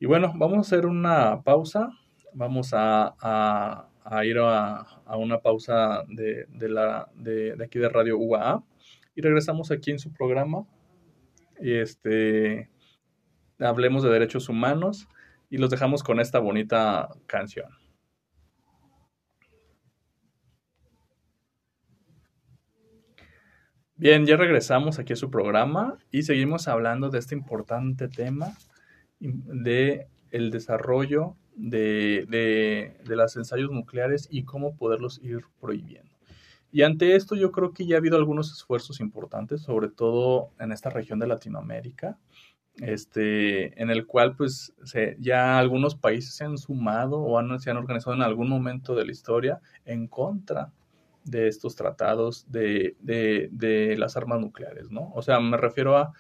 Y 0.02 0.06
bueno, 0.06 0.32
vamos 0.34 0.56
a 0.56 0.60
hacer 0.62 0.86
una 0.86 1.42
pausa. 1.42 1.90
Vamos 2.32 2.70
a, 2.72 3.86
ir 4.24 4.38
a, 4.38 4.86
una 5.14 5.38
pausa 5.40 6.04
de, 6.08 6.46
de, 6.48 7.62
aquí 7.62 7.78
de 7.78 7.88
Radio 7.90 8.16
UAA. 8.16 8.64
Y 9.14 9.20
regresamos 9.20 9.70
aquí 9.70 9.90
en 9.90 9.98
su 9.98 10.10
programa. 10.10 10.66
Y 11.60 11.74
este, 11.74 12.70
hablemos 13.58 14.02
de 14.02 14.08
derechos 14.08 14.48
humanos. 14.48 15.06
Y 15.50 15.58
los 15.58 15.68
dejamos 15.68 16.02
con 16.02 16.18
esta 16.18 16.38
bonita 16.38 17.10
canción. 17.26 17.68
Bien, 23.96 24.24
ya 24.24 24.38
regresamos 24.38 24.98
aquí 24.98 25.12
a 25.12 25.16
su 25.16 25.30
programa 25.30 25.98
y 26.10 26.22
seguimos 26.22 26.68
hablando 26.68 27.10
de 27.10 27.18
este 27.18 27.34
importante 27.34 28.08
tema 28.08 28.54
de 29.20 30.08
el 30.30 30.50
desarrollo 30.50 31.36
de, 31.54 32.26
de, 32.28 32.96
de 33.04 33.16
los 33.16 33.36
ensayos 33.36 33.70
nucleares 33.70 34.28
y 34.30 34.44
cómo 34.44 34.76
poderlos 34.76 35.20
ir 35.22 35.42
prohibiendo. 35.60 36.10
Y 36.72 36.82
ante 36.82 37.16
esto 37.16 37.34
yo 37.34 37.50
creo 37.50 37.72
que 37.72 37.86
ya 37.86 37.96
ha 37.96 37.98
habido 37.98 38.16
algunos 38.16 38.52
esfuerzos 38.52 39.00
importantes, 39.00 39.62
sobre 39.62 39.88
todo 39.88 40.50
en 40.60 40.72
esta 40.72 40.88
región 40.88 41.18
de 41.18 41.26
Latinoamérica, 41.26 42.16
este, 42.76 43.80
en 43.82 43.90
el 43.90 44.06
cual 44.06 44.36
pues 44.36 44.72
ya 45.18 45.58
algunos 45.58 45.96
países 45.96 46.34
se 46.34 46.44
han 46.44 46.56
sumado 46.56 47.20
o 47.20 47.38
han, 47.38 47.58
se 47.58 47.70
han 47.70 47.76
organizado 47.76 48.14
en 48.14 48.22
algún 48.22 48.48
momento 48.48 48.94
de 48.94 49.04
la 49.04 49.12
historia 49.12 49.60
en 49.84 50.06
contra 50.06 50.72
de 51.24 51.48
estos 51.48 51.74
tratados 51.74 52.46
de, 52.50 52.96
de, 53.00 53.48
de 53.52 53.96
las 53.98 54.16
armas 54.16 54.40
nucleares, 54.40 54.90
¿no? 54.90 55.12
O 55.14 55.22
sea, 55.22 55.40
me 55.40 55.56
refiero 55.56 55.96
a 55.98 56.12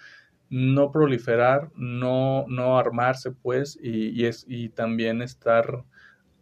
no 0.50 0.90
proliferar, 0.90 1.70
no, 1.76 2.44
no 2.48 2.76
armarse, 2.76 3.30
pues, 3.30 3.78
y, 3.80 4.24
es, 4.26 4.44
y 4.48 4.68
también 4.70 5.22
estar 5.22 5.84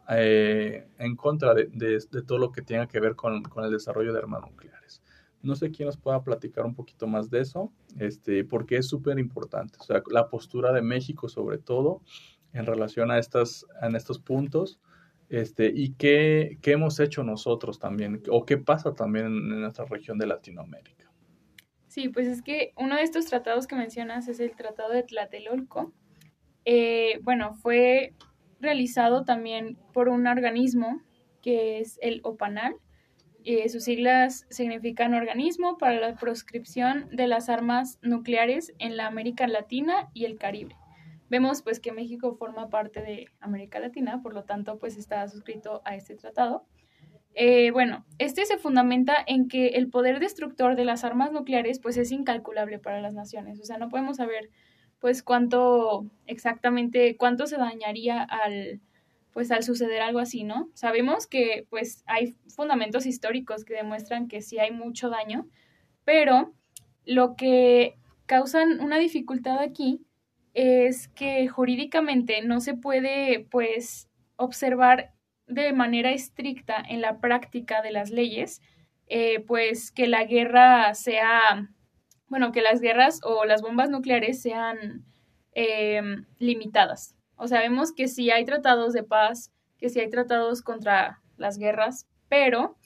eh, 0.09 0.89
en 0.99 1.15
contra 1.15 1.53
de, 1.53 2.01
todo 2.27 2.39
lo 2.39 2.51
que 2.51 2.63
tenga 2.63 2.89
que 2.89 3.01
ver 3.01 3.15
con, 3.15 3.43
el 3.63 3.71
desarrollo 3.71 4.15
de 4.15 4.19
armas 4.19 4.41
nucleares. 4.41 5.03
No 5.43 5.55
sé 5.55 5.71
quién 5.71 5.87
nos 5.87 5.99
pueda 5.99 6.25
platicar 6.25 6.65
un 6.65 6.75
poquito 6.75 7.07
más 7.07 7.29
de 7.31 7.41
eso, 7.41 7.71
este, 7.99 8.45
porque 8.45 8.79
es 8.79 8.89
súper 8.89 9.19
importante. 9.19 9.79
O 9.79 9.85
sea, 9.85 10.03
la 10.11 10.31
postura 10.31 10.73
de 10.73 10.83
México, 10.83 11.29
sobre 11.29 11.59
todo, 11.59 12.01
en 12.55 12.65
relación 12.65 13.11
a, 13.11 13.19
estas, 13.19 13.67
a 13.81 13.89
estos 13.89 14.19
puntos, 14.19 14.81
este, 15.29 15.71
y 15.73 15.93
qué, 15.93 16.59
qué 16.63 16.73
hemos 16.73 16.99
hecho 16.99 17.23
nosotros 17.23 17.79
también, 17.79 18.23
o 18.31 18.47
qué 18.47 18.57
pasa 18.57 18.95
también 18.95 19.27
en 19.27 19.61
nuestra 19.61 19.85
región 19.85 20.17
de 20.17 20.27
Latinoamérica. 20.27 21.08
Sí, 21.99 22.09
pues 22.09 22.29
es 22.29 22.43
que 22.43 22.73
uno 22.77 22.95
de 22.95 23.03
estos 23.03 23.27
tratados 23.27 23.67
que 23.67 23.75
mencionas 23.75 24.29
es 24.29 24.39
el 24.39 24.55
Tratado 24.55 24.91
de 24.91 25.03
Tlatelolco. 25.03 25.93
Eh, 26.65 27.19
bueno, 27.23 27.55
fue 27.55 28.15
realizado 28.61 29.25
también 29.25 29.77
por 29.93 30.09
un 30.09 30.29
organismo 30.29 31.03
que 31.43 31.81
es 31.81 31.99
el 32.01 32.21
OPANAL. 32.23 32.77
Eh, 33.43 33.69
sus 33.69 33.83
siglas 33.83 34.47
significan 34.49 35.13
Organismo 35.13 35.77
para 35.77 35.99
la 35.99 36.15
Proscripción 36.15 37.09
de 37.11 37.27
las 37.27 37.49
Armas 37.49 37.99
Nucleares 38.01 38.73
en 38.79 38.97
la 38.97 39.09
América 39.09 39.49
Latina 39.49 40.09
y 40.15 40.25
el 40.25 40.39
Caribe. 40.39 40.77
Vemos 41.29 41.63
pues 41.63 41.81
que 41.81 41.91
México 41.91 42.37
forma 42.37 42.71
parte 42.71 43.03
de 43.03 43.27
América 43.41 43.81
Latina, 43.81 44.23
por 44.23 44.35
lo 44.35 44.45
tanto 44.45 44.79
pues 44.79 44.97
está 44.97 45.27
suscrito 45.27 45.83
a 45.85 45.97
este 45.97 46.15
tratado. 46.15 46.65
Eh, 47.41 47.71
bueno, 47.71 48.05
este 48.19 48.45
se 48.47 48.59
fundamenta 48.59 49.15
en 49.25 49.47
que 49.47 49.69
el 49.69 49.89
poder 49.89 50.19
destructor 50.19 50.75
de 50.75 50.85
las 50.85 51.05
armas 51.05 51.31
nucleares 51.31 51.79
pues 51.79 51.97
es 51.97 52.11
incalculable 52.11 52.81
para 52.81 53.01
las 53.01 53.15
naciones. 53.15 53.61
O 53.61 53.65
sea, 53.65 53.79
no 53.79 53.89
podemos 53.89 54.17
saber 54.17 54.51
pues 54.99 55.23
cuánto 55.23 56.11
exactamente, 56.27 57.17
cuánto 57.17 57.47
se 57.47 57.57
dañaría 57.57 58.25
al 58.25 58.81
pues 59.33 59.53
al 59.53 59.63
suceder 59.63 60.03
algo 60.03 60.19
así, 60.19 60.43
¿no? 60.43 60.69
Sabemos 60.75 61.29
que 61.29 61.65
pues 61.71 62.03
hay 62.07 62.35
fundamentos 62.49 63.07
históricos 63.07 63.65
que 63.65 63.75
demuestran 63.75 64.27
que 64.27 64.43
sí 64.43 64.59
hay 64.59 64.73
mucho 64.73 65.09
daño, 65.09 65.47
pero 66.05 66.53
lo 67.05 67.37
que 67.37 67.95
causan 68.27 68.81
una 68.81 68.99
dificultad 68.99 69.61
aquí 69.61 70.05
es 70.55 71.07
que 71.07 71.47
jurídicamente 71.47 72.43
no 72.43 72.59
se 72.59 72.75
puede, 72.75 73.47
pues, 73.49 74.09
observar 74.35 75.13
de 75.49 75.73
manera 75.73 76.13
estricta 76.13 76.77
en 76.77 77.01
la 77.01 77.21
práctica 77.21 77.83
de 77.83 77.91
las 77.91 78.11
leyes, 78.11 78.61
eh, 79.07 79.41
pues 79.41 79.91
que 79.91 80.07
la 80.07 80.25
guerra 80.25 80.95
sea, 80.95 81.69
bueno, 82.29 82.53
que 82.53 82.63
las 82.63 82.81
guerras 82.81 83.21
o 83.25 83.45
las 83.45 83.63
bombas 83.63 83.91
nucleares 83.91 84.43
sean 84.43 85.05
eh, 85.53 86.03
limitadas. 86.39 87.17
O 87.37 87.49
sea, 87.49 87.61
vemos 87.61 87.93
que 87.93 88.09
sí 88.09 88.31
hay 88.31 88.45
tratados 88.45 88.93
de 88.93 89.03
paz, 89.03 89.53
que 89.79 89.89
sí 89.89 90.01
hay 90.01 90.11
tratados 90.11 90.61
contra 90.63 91.23
las 91.37 91.57
guerras, 91.57 92.07
pero 92.29 92.77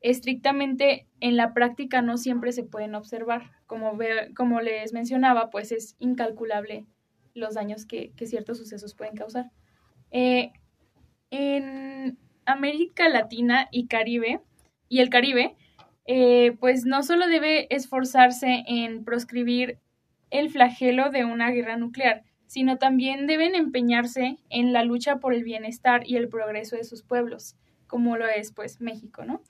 estrictamente 0.00 1.06
en 1.20 1.36
la 1.36 1.54
práctica 1.54 2.02
no 2.02 2.18
siempre 2.18 2.52
se 2.52 2.64
pueden 2.64 2.94
observar. 2.94 3.50
Como, 3.66 3.96
como 4.34 4.60
les 4.60 4.92
mencionaba, 4.92 5.48
pues 5.50 5.72
es 5.72 5.96
incalculable 5.98 6.86
los 7.34 7.54
daños 7.54 7.86
que, 7.86 8.12
ciertos 8.26 8.58
sucesos 8.58 8.94
pueden 8.94 9.14
causar. 9.14 9.50
Eh, 10.10 10.52
en 11.30 12.18
América 12.46 13.08
Latina 13.08 13.68
y 13.70 13.86
Caribe, 13.86 14.40
y 14.88 15.00
el 15.00 15.08
Caribe, 15.08 15.56
eh, 16.06 16.56
pues 16.58 16.84
no 16.84 17.02
solo 17.02 17.28
debe 17.28 17.72
esforzarse 17.74 18.64
en 18.66 19.04
proscribir 19.04 19.78
el 20.30 20.50
flagelo 20.50 21.10
de 21.10 21.24
una 21.24 21.50
guerra 21.50 21.76
nuclear, 21.76 22.24
sino 22.46 22.78
también 22.78 23.26
deben 23.26 23.54
empeñarse 23.54 24.38
en 24.48 24.72
la 24.72 24.84
lucha 24.84 25.16
por 25.16 25.34
el 25.34 25.44
bienestar 25.44 26.02
y 26.04 26.16
el 26.16 26.28
progreso 26.28 26.76
de 26.76 26.84
sus 26.84 27.02
pueblos, 27.02 27.56
como 27.86 28.16
lo 28.16 28.26
es 28.26 28.52
pues 28.52 28.80
México, 28.80 29.24
¿no? 29.24 29.42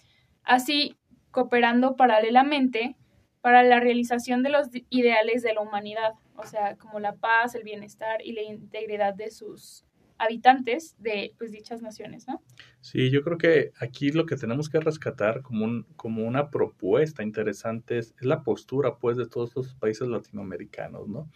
Así, 0.42 0.96
cooperando 1.30 1.96
paralelamente 1.96 2.96
para 3.40 3.62
la 3.62 3.80
realización 3.80 4.42
de 4.42 4.50
los 4.50 4.68
ideales 4.90 5.42
de 5.42 5.54
la 5.54 5.62
humanidad, 5.62 6.12
o 6.36 6.44
sea, 6.44 6.76
como 6.76 7.00
la 7.00 7.14
paz, 7.14 7.54
el 7.54 7.62
bienestar 7.62 8.20
y 8.22 8.32
la 8.32 8.42
integridad 8.42 9.14
de 9.14 9.30
sus 9.30 9.86
habitantes 10.20 10.96
de 10.98 11.34
pues, 11.38 11.50
dichas 11.50 11.82
naciones, 11.82 12.28
¿no? 12.28 12.42
Sí, 12.80 13.10
yo 13.10 13.22
creo 13.22 13.38
que 13.38 13.72
aquí 13.80 14.10
lo 14.10 14.26
que 14.26 14.36
tenemos 14.36 14.68
que 14.68 14.78
rescatar 14.78 15.42
como, 15.42 15.64
un, 15.64 15.84
como 15.96 16.24
una 16.24 16.50
propuesta 16.50 17.22
interesante 17.22 17.98
es, 17.98 18.14
la 18.20 18.42
postura, 18.42 18.96
pues, 18.98 19.16
de 19.16 19.26
todos 19.26 19.56
los 19.56 19.74
países 19.74 20.06
latinoamericanos, 20.08 21.08
¿no? 21.08 21.30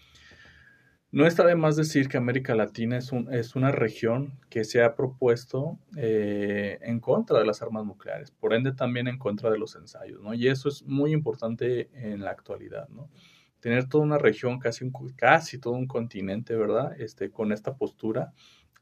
No 1.11 1.29
está 1.29 1.47
de 1.47 1.55
más 1.55 1.76
decir 1.76 2.09
que 2.09 2.17
América 2.17 2.57
Latina 2.57 2.99
es, 2.99 3.12
un, 3.12 3.33
es 3.33 3.55
una 3.55 3.71
región 3.71 4.37
que 4.50 4.64
se 4.64 4.83
ha 4.83 4.97
propuesto 4.97 5.79
eh, 5.97 6.79
en 6.83 6.99
contra 6.99 7.38
de 7.38 7.47
las 7.47 7.62
armas 7.62 7.87
nucleares, 7.87 8.33
por 8.33 8.53
ende 8.53 8.73
también 8.73 9.07
en 9.07 9.17
contra 9.17 9.49
de 9.49 9.59
los 9.59 9.76
ensayos, 9.76 10.21
¿no? 10.21 10.35
Y 10.35 10.49
eso 10.49 10.69
es 10.69 10.83
muy 10.83 11.12
importante 11.12 11.88
en 11.95 12.23
la 12.23 12.33
actualidad, 12.33 12.88
¿no? 12.88 13.11
Tener 13.61 13.88
toda 13.88 14.03
una 14.03 14.19
región, 14.19 14.59
casi, 14.59 14.85
un, 14.85 14.93
casi 15.14 15.61
todo 15.61 15.75
un 15.75 15.87
continente, 15.87 16.57
¿verdad? 16.57 17.00
Este, 17.00 17.31
con 17.31 17.53
esta 17.53 17.76
postura, 17.76 18.33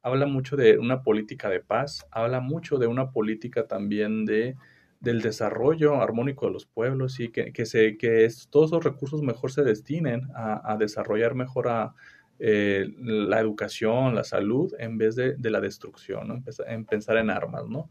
habla 0.03 0.27
mucho 0.27 0.57
de 0.57 0.79
una 0.79 1.03
política 1.03 1.49
de 1.49 1.61
paz, 1.61 2.07
habla 2.11 2.41
mucho 2.41 2.79
de 2.79 2.87
una 2.87 3.11
política 3.11 3.67
también 3.67 4.25
de 4.25 4.57
del 5.03 5.21
desarrollo 5.21 6.01
armónico 6.01 6.47
de 6.47 6.53
los 6.53 6.65
pueblos 6.65 7.19
y 7.19 7.31
que, 7.31 7.53
que, 7.53 7.67
se, 7.67 7.97
que 7.99 8.29
todos 8.51 8.71
esos 8.71 8.85
recursos 8.85 9.21
mejor 9.21 9.51
se 9.51 9.65
destinen 9.65 10.29
a, 10.33 10.77
desarrollar 10.79 11.35
mejor 11.35 11.67
a, 11.67 11.93
eh, 12.39 12.87
la 12.99 13.41
educación, 13.41 14.15
la 14.15 14.23
salud, 14.23 14.73
en 14.79 14.99
vez 14.99 15.17
de, 15.17 15.37
la 15.51 15.61
destrucción, 15.61 16.45
en 16.69 16.85
pensar 16.85 17.17
en 17.17 17.31
armas, 17.31 17.69
¿no? 17.69 17.89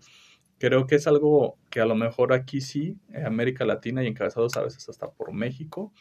Creo 0.57 0.87
que 0.87 0.95
es 0.95 1.05
algo 1.05 1.57
que 1.69 1.81
a 1.81 1.85
lo 1.85 1.95
mejor 1.95 2.31
aquí 2.31 2.61
sí, 2.61 2.97
en 3.09 3.25
América 3.25 3.65
Latina 3.65 4.03
y 4.03 4.07
encabezados 4.07 4.55
a 4.55 4.63
veces 4.63 4.87
hasta 4.87 5.11
por 5.11 5.33
México, 5.33 5.91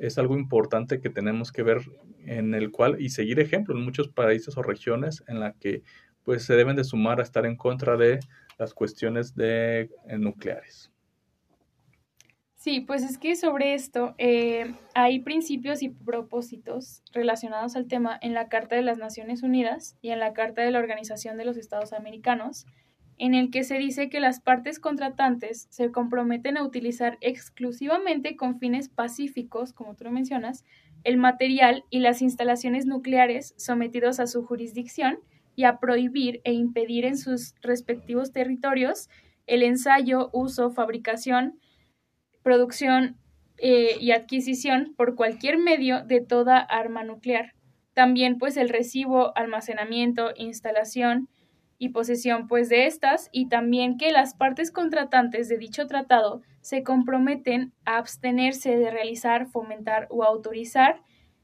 es 0.00 0.18
algo 0.18 0.36
importante 0.36 1.00
que 1.00 1.10
tenemos 1.10 1.52
que 1.52 1.62
ver 1.62 1.82
en 2.24 2.54
el 2.54 2.70
cual 2.70 3.00
y 3.00 3.10
seguir 3.10 3.38
ejemplo 3.38 3.76
en 3.76 3.84
muchos 3.84 4.08
países 4.08 4.56
o 4.56 4.62
regiones 4.62 5.22
en 5.28 5.40
la 5.40 5.52
que 5.52 5.82
pues 6.24 6.44
se 6.44 6.54
deben 6.54 6.76
de 6.76 6.84
sumar 6.84 7.20
a 7.20 7.22
estar 7.22 7.46
en 7.46 7.56
contra 7.56 7.96
de 7.96 8.20
las 8.58 8.74
cuestiones 8.74 9.34
de 9.34 9.90
eh, 10.06 10.18
nucleares. 10.18 10.90
Sí, 12.56 12.80
pues 12.80 13.02
es 13.02 13.16
que 13.16 13.36
sobre 13.36 13.72
esto 13.72 14.14
eh, 14.18 14.74
hay 14.94 15.20
principios 15.20 15.82
y 15.82 15.88
propósitos 15.88 17.02
relacionados 17.12 17.74
al 17.74 17.86
tema 17.86 18.18
en 18.20 18.34
la 18.34 18.48
Carta 18.48 18.76
de 18.76 18.82
las 18.82 18.98
Naciones 18.98 19.42
Unidas 19.42 19.96
y 20.02 20.10
en 20.10 20.18
la 20.18 20.34
Carta 20.34 20.60
de 20.62 20.70
la 20.70 20.78
Organización 20.78 21.38
de 21.38 21.46
los 21.46 21.56
Estados 21.56 21.94
Americanos, 21.94 22.66
en 23.20 23.34
el 23.34 23.50
que 23.50 23.64
se 23.64 23.76
dice 23.76 24.08
que 24.08 24.18
las 24.18 24.40
partes 24.40 24.80
contratantes 24.80 25.66
se 25.68 25.92
comprometen 25.92 26.56
a 26.56 26.64
utilizar 26.64 27.18
exclusivamente 27.20 28.34
con 28.34 28.58
fines 28.58 28.88
pacíficos, 28.88 29.74
como 29.74 29.94
tú 29.94 30.04
lo 30.04 30.10
mencionas, 30.10 30.64
el 31.04 31.18
material 31.18 31.84
y 31.90 31.98
las 31.98 32.22
instalaciones 32.22 32.86
nucleares 32.86 33.52
sometidos 33.58 34.20
a 34.20 34.26
su 34.26 34.46
jurisdicción 34.46 35.18
y 35.54 35.64
a 35.64 35.80
prohibir 35.80 36.40
e 36.44 36.54
impedir 36.54 37.04
en 37.04 37.18
sus 37.18 37.54
respectivos 37.60 38.32
territorios 38.32 39.10
el 39.46 39.64
ensayo, 39.64 40.30
uso, 40.32 40.70
fabricación, 40.70 41.60
producción 42.42 43.18
eh, 43.58 43.98
y 44.00 44.12
adquisición 44.12 44.94
por 44.96 45.14
cualquier 45.14 45.58
medio 45.58 46.06
de 46.06 46.22
toda 46.22 46.58
arma 46.58 47.04
nuclear. 47.04 47.52
También 47.92 48.38
pues 48.38 48.56
el 48.56 48.70
recibo, 48.70 49.36
almacenamiento, 49.36 50.30
instalación 50.36 51.28
y 51.80 51.88
posesión 51.88 52.46
pues 52.46 52.68
de 52.68 52.86
estas 52.86 53.30
y 53.32 53.48
también 53.48 53.96
que 53.96 54.12
las 54.12 54.34
partes 54.34 54.70
contratantes 54.70 55.48
de 55.48 55.56
dicho 55.56 55.86
tratado 55.86 56.42
se 56.60 56.82
comprometen 56.84 57.72
a 57.86 57.96
abstenerse 57.96 58.76
de 58.76 58.90
realizar, 58.90 59.46
fomentar 59.46 60.06
o 60.10 60.22
autorizar 60.22 61.00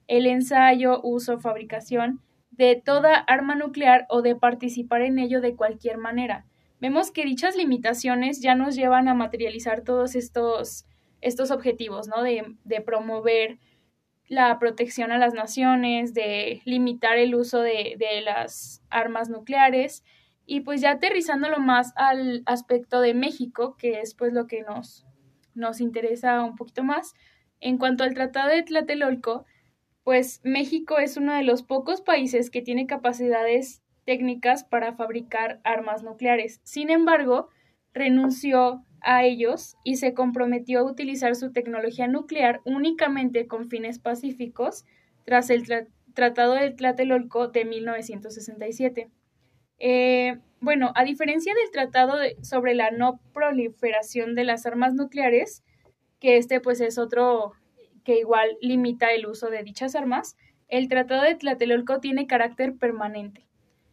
el 0.09 0.27
ensayo, 0.27 1.01
uso, 1.03 1.41
fabricación 1.41 2.21
de 2.51 2.77
toda 2.77 3.17
arma 3.17 3.55
nuclear 3.55 4.05
o 4.11 4.21
de 4.21 4.37
participar 4.37 5.01
en 5.01 5.19
ello 5.19 5.41
de 5.41 5.57
cualquier 5.57 5.97
manera, 5.97 6.45
vemos 6.81 7.11
que 7.11 7.25
dichas 7.25 7.57
limitaciones 7.57 8.43
ya 8.43 8.55
nos 8.55 8.77
llevan 8.77 9.09
a 9.09 9.15
materializar 9.15 9.85
todos 9.85 10.15
estos, 10.15 10.85
estos 11.23 11.51
objetivos, 11.51 12.09
¿no? 12.09 12.23
De, 12.23 12.45
de 12.65 12.83
promover 12.83 13.59
la 14.29 14.59
protección 14.59 15.13
a 15.13 15.19
las 15.19 15.33
naciones, 15.33 16.13
de 16.13 16.61
limitar 16.67 17.17
el 17.17 17.35
uso 17.35 17.61
de, 17.61 17.97
de, 17.99 18.21
las 18.21 18.83
armas 18.91 19.31
nucleares 19.31 20.05
y 20.47 20.61
pues 20.61 20.81
ya 20.81 20.93
aterrizándolo 20.93 21.59
más 21.59 21.93
al 21.97 22.43
aspecto 22.47 23.01
de 23.01 23.15
México, 23.15 23.77
que 23.77 24.01
es 24.01 24.15
pues 24.15 24.33
lo 24.33 24.47
que 24.47 24.63
nos, 24.63 25.05
nos 25.55 25.81
interesa 25.81 26.43
un 26.45 26.55
poquito 26.55 26.85
más. 26.85 27.15
En 27.61 27.79
cuanto 27.79 28.05
al 28.05 28.15
Tratado 28.15 28.51
de 28.51 28.63
Tlatelolco, 28.63 29.45
pues 30.05 30.41
México 30.45 30.99
es 30.99 31.17
uno 31.17 31.35
de 31.35 31.43
los 31.43 31.65
pocos 31.65 32.01
países 32.01 32.51
que 32.51 32.63
tiene 32.63 32.87
capacidades 32.87 33.83
técnicas 34.05 34.63
para 34.63 34.95
fabricar 34.95 35.61
armas 35.65 36.05
nucleares. 36.05 36.61
Sin 36.63 36.91
embargo, 36.91 37.49
renunció 37.93 38.85
a 39.01 39.25
ellos 39.25 39.77
y 39.83 39.97
se 39.97 40.15
comprometió 40.15 40.81
a 40.81 40.85
utilizar 40.85 41.35
su 41.35 41.51
tecnología 41.53 42.07
nuclear 42.07 42.61
únicamente 42.65 43.49
con 43.49 43.69
fines 43.69 43.99
pacíficos 43.99 44.85
tras 45.25 45.51
el 45.51 45.65
Tratado 46.15 46.55
de 46.55 46.71
Tlatelolco 46.71 47.49
de 47.49 47.65
1967. 47.65 49.11
Eh, 49.79 50.39
bueno, 50.61 50.93
a 50.95 51.05
diferencia 51.05 51.55
del 51.55 51.71
Tratado 51.71 52.17
sobre 52.43 52.75
la 52.75 52.91
no 52.91 53.21
proliferación 53.33 54.35
de 54.35 54.45
las 54.45 54.67
armas 54.67 54.95
nucleares, 54.95 55.63
que 56.19 56.39
este 56.39 56.61
pues 56.61 56.81
es 56.81 56.99
otro 56.99 57.53
que 58.05 58.19
igual 58.19 58.57
limita 58.61 59.13
el 59.13 59.27
uso 59.27 59.51
de 59.51 59.63
dichas 59.63 59.95
armas, 59.95 60.37
el 60.69 60.89
Tratado 60.89 61.23
de 61.23 61.35
Tlatelolco 61.35 62.01
tiene 62.01 62.27
carácter 62.27 62.75
permanente. 62.77 63.47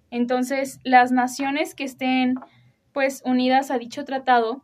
Entonces, 0.09 0.79
las 0.83 1.11
naciones 1.11 1.75
que 1.75 1.83
estén 1.83 2.35
pues 2.93 3.23
unidas 3.25 3.71
a 3.71 3.79
dicho 3.79 4.05
tratado 4.05 4.63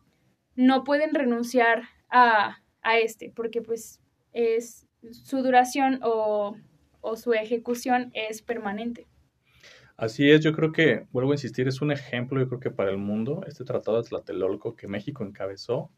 no 0.55 0.83
pueden 0.83 1.15
renunciar 1.15 1.83
a, 2.09 2.61
a 2.81 2.97
este, 2.99 3.31
porque 3.35 3.61
pues 3.61 3.99
es 4.31 4.87
su 5.11 5.41
duración 5.41 5.99
o, 6.03 6.55
o 7.01 7.15
su 7.15 7.33
ejecución 7.33 8.11
es 8.13 8.41
permanente. 8.41 9.07
Así 9.99 10.31
es, 10.31 10.41
yo 10.41 10.53
creo 10.53 10.71
que, 10.71 11.07
vuelvo 11.11 11.31
a 11.31 11.35
insistir, 11.35 11.67
es 11.67 11.81
un 11.81 11.91
ejemplo, 11.91 12.39
yo 12.39 12.47
creo 12.47 12.61
que 12.61 12.71
para 12.71 12.89
el 12.89 12.97
mundo, 12.97 13.41
este 13.45 13.65
tratado 13.65 14.01
de 14.01 14.07
Tlatelolco 14.07 14.73
que 14.73 14.87
México 14.87 15.25
encabezó, 15.25 15.91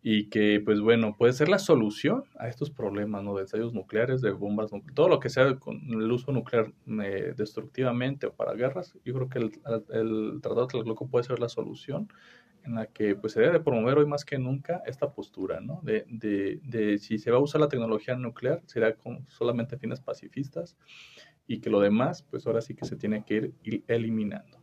y 0.00 0.28
que, 0.30 0.60
pues 0.64 0.80
bueno, 0.80 1.16
puede 1.18 1.32
ser 1.32 1.48
la 1.48 1.58
solución 1.58 2.22
a 2.38 2.46
estos 2.46 2.70
problemas, 2.70 3.24
¿no? 3.24 3.34
De 3.34 3.42
ensayos 3.42 3.74
nucleares, 3.74 4.20
de 4.20 4.30
bombas, 4.30 4.70
todo 4.94 5.08
lo 5.08 5.18
que 5.18 5.28
sea 5.28 5.56
con 5.56 5.80
el 5.88 6.12
uso 6.12 6.30
nuclear 6.30 6.72
eh, 7.04 7.34
destructivamente 7.36 8.26
o 8.28 8.32
para 8.32 8.54
guerras, 8.54 8.96
yo 9.04 9.12
creo 9.12 9.28
que 9.28 9.38
el, 9.40 9.50
Tratado 10.40 10.62
de 10.62 10.68
Tlatelolco 10.68 11.08
puede 11.08 11.24
ser 11.24 11.40
la 11.40 11.48
solución 11.48 12.12
en 12.64 12.76
la 12.76 12.86
que 12.86 13.16
pues 13.16 13.32
se 13.32 13.40
debe 13.40 13.58
promover 13.58 13.98
hoy 13.98 14.06
más 14.06 14.24
que 14.24 14.38
nunca 14.38 14.82
esta 14.86 15.12
postura, 15.12 15.60
¿no? 15.60 15.80
De, 15.82 16.04
de, 16.08 16.60
de 16.62 16.98
si 16.98 17.18
se 17.18 17.32
va 17.32 17.38
a 17.38 17.40
usar 17.40 17.60
la 17.60 17.68
tecnología 17.68 18.14
nuclear, 18.14 18.62
será 18.66 18.94
con 18.94 19.28
solamente 19.28 19.78
fines 19.78 20.00
pacifistas 20.00 20.76
y 21.46 21.60
que 21.60 21.70
lo 21.70 21.80
demás, 21.80 22.22
pues 22.30 22.46
ahora 22.46 22.60
sí 22.60 22.74
que 22.74 22.84
se 22.84 22.96
tiene 22.96 23.24
que 23.24 23.52
ir 23.62 23.84
eliminando. 23.88 24.58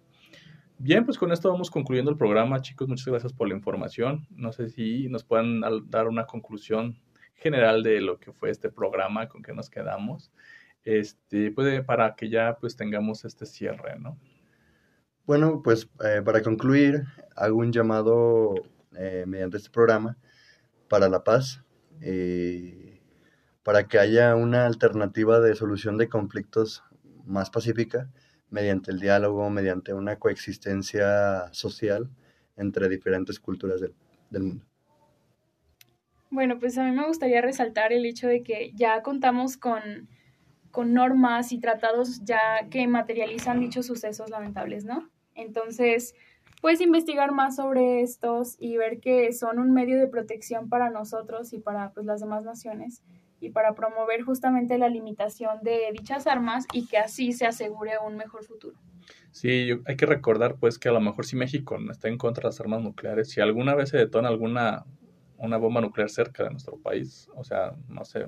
Bien, 0.77 1.03
pues 1.03 1.17
con 1.17 1.31
esto 1.31 1.51
vamos 1.51 1.69
concluyendo 1.69 2.09
el 2.09 2.17
programa, 2.17 2.61
chicos. 2.61 2.87
Muchas 2.87 3.07
gracias 3.07 3.33
por 3.33 3.49
la 3.49 3.55
información. 3.55 4.25
No 4.29 4.53
sé 4.53 4.69
si 4.69 5.09
nos 5.09 5.25
puedan 5.25 5.61
dar 5.89 6.07
una 6.07 6.25
conclusión 6.25 6.97
general 7.35 7.83
de 7.83 7.99
lo 8.01 8.17
que 8.17 8.31
fue 8.31 8.49
este 8.49 8.69
programa, 8.69 9.27
con 9.27 9.41
que 9.41 9.53
nos 9.53 9.69
quedamos. 9.69 10.31
este, 10.85 11.51
puede, 11.51 11.83
para 11.83 12.15
que 12.15 12.29
ya 12.29 12.57
pues 12.59 12.75
tengamos 12.75 13.25
este 13.25 13.45
cierre, 13.45 13.99
¿no? 13.99 14.17
Bueno, 15.25 15.61
pues 15.63 15.89
eh, 16.03 16.21
para 16.23 16.41
concluir, 16.41 17.03
hago 17.35 17.57
un 17.57 17.71
llamado 17.71 18.55
eh, 18.97 19.25
mediante 19.27 19.57
este 19.57 19.69
programa 19.69 20.17
para 20.87 21.07
la 21.09 21.23
paz, 21.23 21.63
eh, 22.01 22.88
para 23.69 23.87
que 23.87 23.99
haya 23.99 24.35
una 24.35 24.65
alternativa 24.65 25.39
de 25.39 25.53
solución 25.53 25.95
de 25.99 26.09
conflictos 26.09 26.83
más 27.27 27.51
pacífica 27.51 28.09
mediante 28.49 28.89
el 28.89 28.99
diálogo, 28.99 29.47
mediante 29.51 29.93
una 29.93 30.15
coexistencia 30.15 31.53
social 31.53 32.09
entre 32.57 32.89
diferentes 32.89 33.39
culturas 33.39 33.79
del, 33.79 34.43
mundo. 34.43 34.65
Bueno, 36.31 36.57
pues 36.57 36.79
a 36.79 36.83
mí 36.83 36.93
me 36.93 37.05
gustaría 37.05 37.41
resaltar 37.41 37.93
el 37.93 38.07
hecho 38.07 38.27
de 38.27 38.41
que 38.41 38.71
ya 38.73 39.03
contamos 39.03 39.55
con, 39.55 40.09
con 40.71 40.95
normas 40.95 41.51
y 41.51 41.59
tratados 41.59 42.23
ya 42.23 42.41
que 42.71 42.87
materializan 42.87 43.59
dichos 43.59 43.85
sucesos 43.85 44.31
lamentables, 44.31 44.83
¿no? 44.83 45.11
Entonces, 45.35 46.15
puedes 46.59 46.81
investigar 46.81 47.33
más 47.33 47.57
sobre 47.57 48.01
estos 48.01 48.55
y 48.59 48.77
ver 48.77 48.99
que 48.99 49.31
son 49.31 49.59
un 49.59 49.71
medio 49.73 49.99
de 49.99 50.07
protección 50.07 50.69
para 50.69 50.89
nosotros 50.89 51.53
y 51.53 51.59
para 51.59 51.91
pues, 51.91 52.07
las 52.07 52.19
demás 52.19 52.43
naciones 52.45 53.03
y 53.39 53.49
para 53.49 53.73
promover 53.73 54.23
justamente 54.23 54.77
la 54.77 54.89
limitación 54.89 55.59
de 55.61 55.91
dichas 55.93 56.27
armas 56.27 56.65
y 56.73 56.87
que 56.87 56.97
así 56.97 57.33
se 57.33 57.45
asegure 57.45 57.93
un 58.05 58.17
mejor 58.17 58.43
futuro. 58.43 58.77
Sí, 59.31 59.69
hay 59.85 59.95
que 59.95 60.05
recordar 60.05 60.55
pues 60.55 60.79
que 60.79 60.89
a 60.89 60.91
lo 60.91 61.01
mejor 61.01 61.25
si 61.25 61.35
México 61.35 61.77
no 61.77 61.91
está 61.91 62.07
en 62.07 62.17
contra 62.17 62.43
de 62.43 62.47
las 62.47 62.59
armas 62.59 62.81
nucleares, 62.81 63.29
si 63.29 63.41
alguna 63.41 63.75
vez 63.75 63.89
se 63.89 63.97
detona 63.97 64.27
alguna 64.27 64.85
una 65.39 65.57
bomba 65.57 65.81
nuclear 65.81 66.09
cerca 66.09 66.43
de 66.43 66.51
nuestro 66.51 66.77
país, 66.77 67.29
o 67.35 67.43
sea, 67.43 67.73
no 67.87 68.05
sé, 68.05 68.27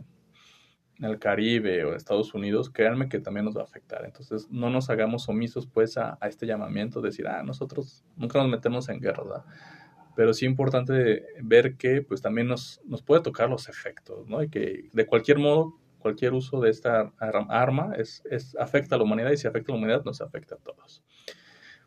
en 0.97 1.06
el 1.06 1.19
Caribe 1.19 1.84
o 1.84 1.95
Estados 1.95 2.34
Unidos, 2.34 2.69
créanme 2.69 3.10
que 3.10 3.19
también 3.19 3.45
nos 3.45 3.58
va 3.58 3.62
a 3.62 3.65
afectar. 3.65 4.06
Entonces, 4.06 4.47
no 4.50 4.69
nos 4.69 4.89
hagamos 4.89 5.28
omisos 5.30 5.67
pues 5.67 5.97
a, 5.97 6.17
este 6.21 6.45
llamamiento, 6.45 7.02
decir, 7.02 7.28
ah, 7.28 7.43
nosotros 7.43 8.06
nunca 8.15 8.39
nos 8.39 8.50
metemos 8.50 8.88
en 8.89 9.00
guerra, 9.00 9.24
¿verdad? 9.24 9.45
Pero 10.15 10.34
sí 10.34 10.45
importante 10.45 11.26
ver 11.41 11.78
que 11.78 12.02
pues 12.02 12.21
también 12.21 12.47
nos, 12.47 12.82
nos 12.86 13.02
puede 13.02 13.21
tocar 13.21 13.50
los 13.50 13.69
efectos, 13.69 14.28
¿no? 14.28 14.43
Y 14.43 14.50
que 14.50 14.89
de 14.91 15.06
cualquier 15.06 15.39
modo, 15.39 15.78
cualquier 16.00 16.34
uso 16.34 16.60
de 16.60 16.69
esta 16.69 17.13
arma 17.19 17.93
es, 17.97 18.24
es, 18.30 18.56
afecta 18.58 18.95
a 18.95 18.97
la 18.97 19.04
humanidad 19.04 19.32
y 19.32 19.38
si 19.38 19.47
afecta 19.47 19.71
a 19.71 19.76
la 19.76 19.80
humanidad 19.80 20.04
nos 20.04 20.21
afecta 20.21 20.56
a 20.56 20.58
todos. 20.58 21.04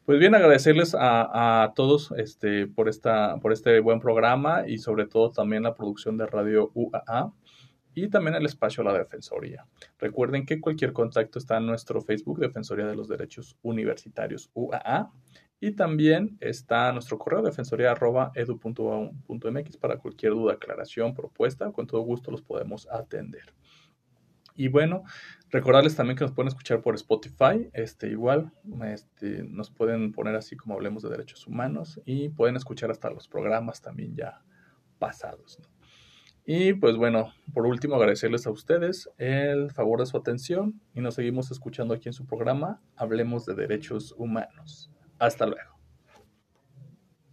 Pues 0.05 0.19
bien, 0.19 0.35
agradecerles 0.35 0.95
a, 0.99 1.73
todos 1.75 2.13
este, 2.19 2.67
por, 2.67 2.91
esta, 2.91 3.39
por 3.41 3.55
este 3.55 3.81
buen 3.81 4.01
programa 4.01 4.69
y 4.69 4.77
sobre 4.77 5.07
todo 5.07 5.31
también 5.31 5.63
la 5.63 5.75
producción 5.75 6.19
de 6.19 6.27
Radio 6.27 6.71
UAA 6.75 7.33
y 7.95 8.09
también 8.09 8.35
el 8.37 8.45
espacio 8.45 8.83
a 8.83 8.93
la 8.93 8.99
Defensoría. 8.99 9.67
Recuerden 9.99 10.45
que 10.45 10.61
cualquier 10.61 10.93
contacto 10.93 11.39
está 11.39 11.57
en 11.57 11.65
nuestro 11.65 12.03
Facebook, 12.03 12.39
Defensoría 12.39 12.87
de 12.87 12.97
los 12.97 13.09
Derechos 13.09 13.57
Universitarios 13.63 14.51
UAA, 14.53 15.11
y 15.65 15.73
también 15.73 16.37
está 16.41 16.93
nuestro 16.93 17.17
correo 17.17 17.41
defensoría.edu.mx 17.41 19.77
para 19.79 19.97
cualquier 19.97 20.33
duda, 20.33 20.53
aclaración, 20.53 21.15
propuesta, 21.15 21.73
con 21.73 21.87
todo 21.87 22.03
gusto 22.03 22.31
los 22.31 22.43
podemos 22.43 22.87
atender. 22.91 23.55
Y 24.55 24.69
bueno, 24.69 25.05
recordarles 25.49 25.97
también 25.97 26.19
que 26.19 26.25
nos 26.25 26.33
pueden 26.33 26.49
escuchar 26.49 26.83
por 26.83 26.95
Spotify, 26.97 27.71
este 27.73 28.11
igual, 28.11 28.53
este, 28.85 29.43
nos 29.45 29.71
pueden 29.71 30.13
poner 30.13 30.37
así 30.37 30.55
como 30.55 30.75
hablemos 30.75 31.03
de 31.03 31.09
derechos 31.09 31.47
humanos 31.47 31.99
y 32.05 32.29
pueden 32.29 32.57
escuchar 32.57 32.91
hasta 32.91 33.09
los 33.09 33.27
programas 33.27 33.81
también 33.81 34.15
ya 34.15 34.43
pasados. 34.99 35.59
Y 36.45 36.75
pues 36.75 36.99
bueno, 36.99 37.33
por 37.55 37.65
último 37.65 37.95
agradecerles 37.95 38.47
a 38.47 38.51
ustedes 38.51 39.09
el 39.17 39.71
favor 39.71 40.01
de 40.01 40.07
su 40.07 40.19
atención 40.19 40.83
y 40.93 41.01
nos 41.01 41.15
seguimos 41.15 41.51
escuchando 41.51 41.95
aquí 41.95 42.11
en 42.11 42.13
su 42.13 42.27
programa 42.27 42.83
Hablemos 42.97 43.47
de 43.47 43.55
Derechos 43.55 44.15
Humanos. 44.19 44.91
Hasta 45.19 45.47
luego. 45.47 45.74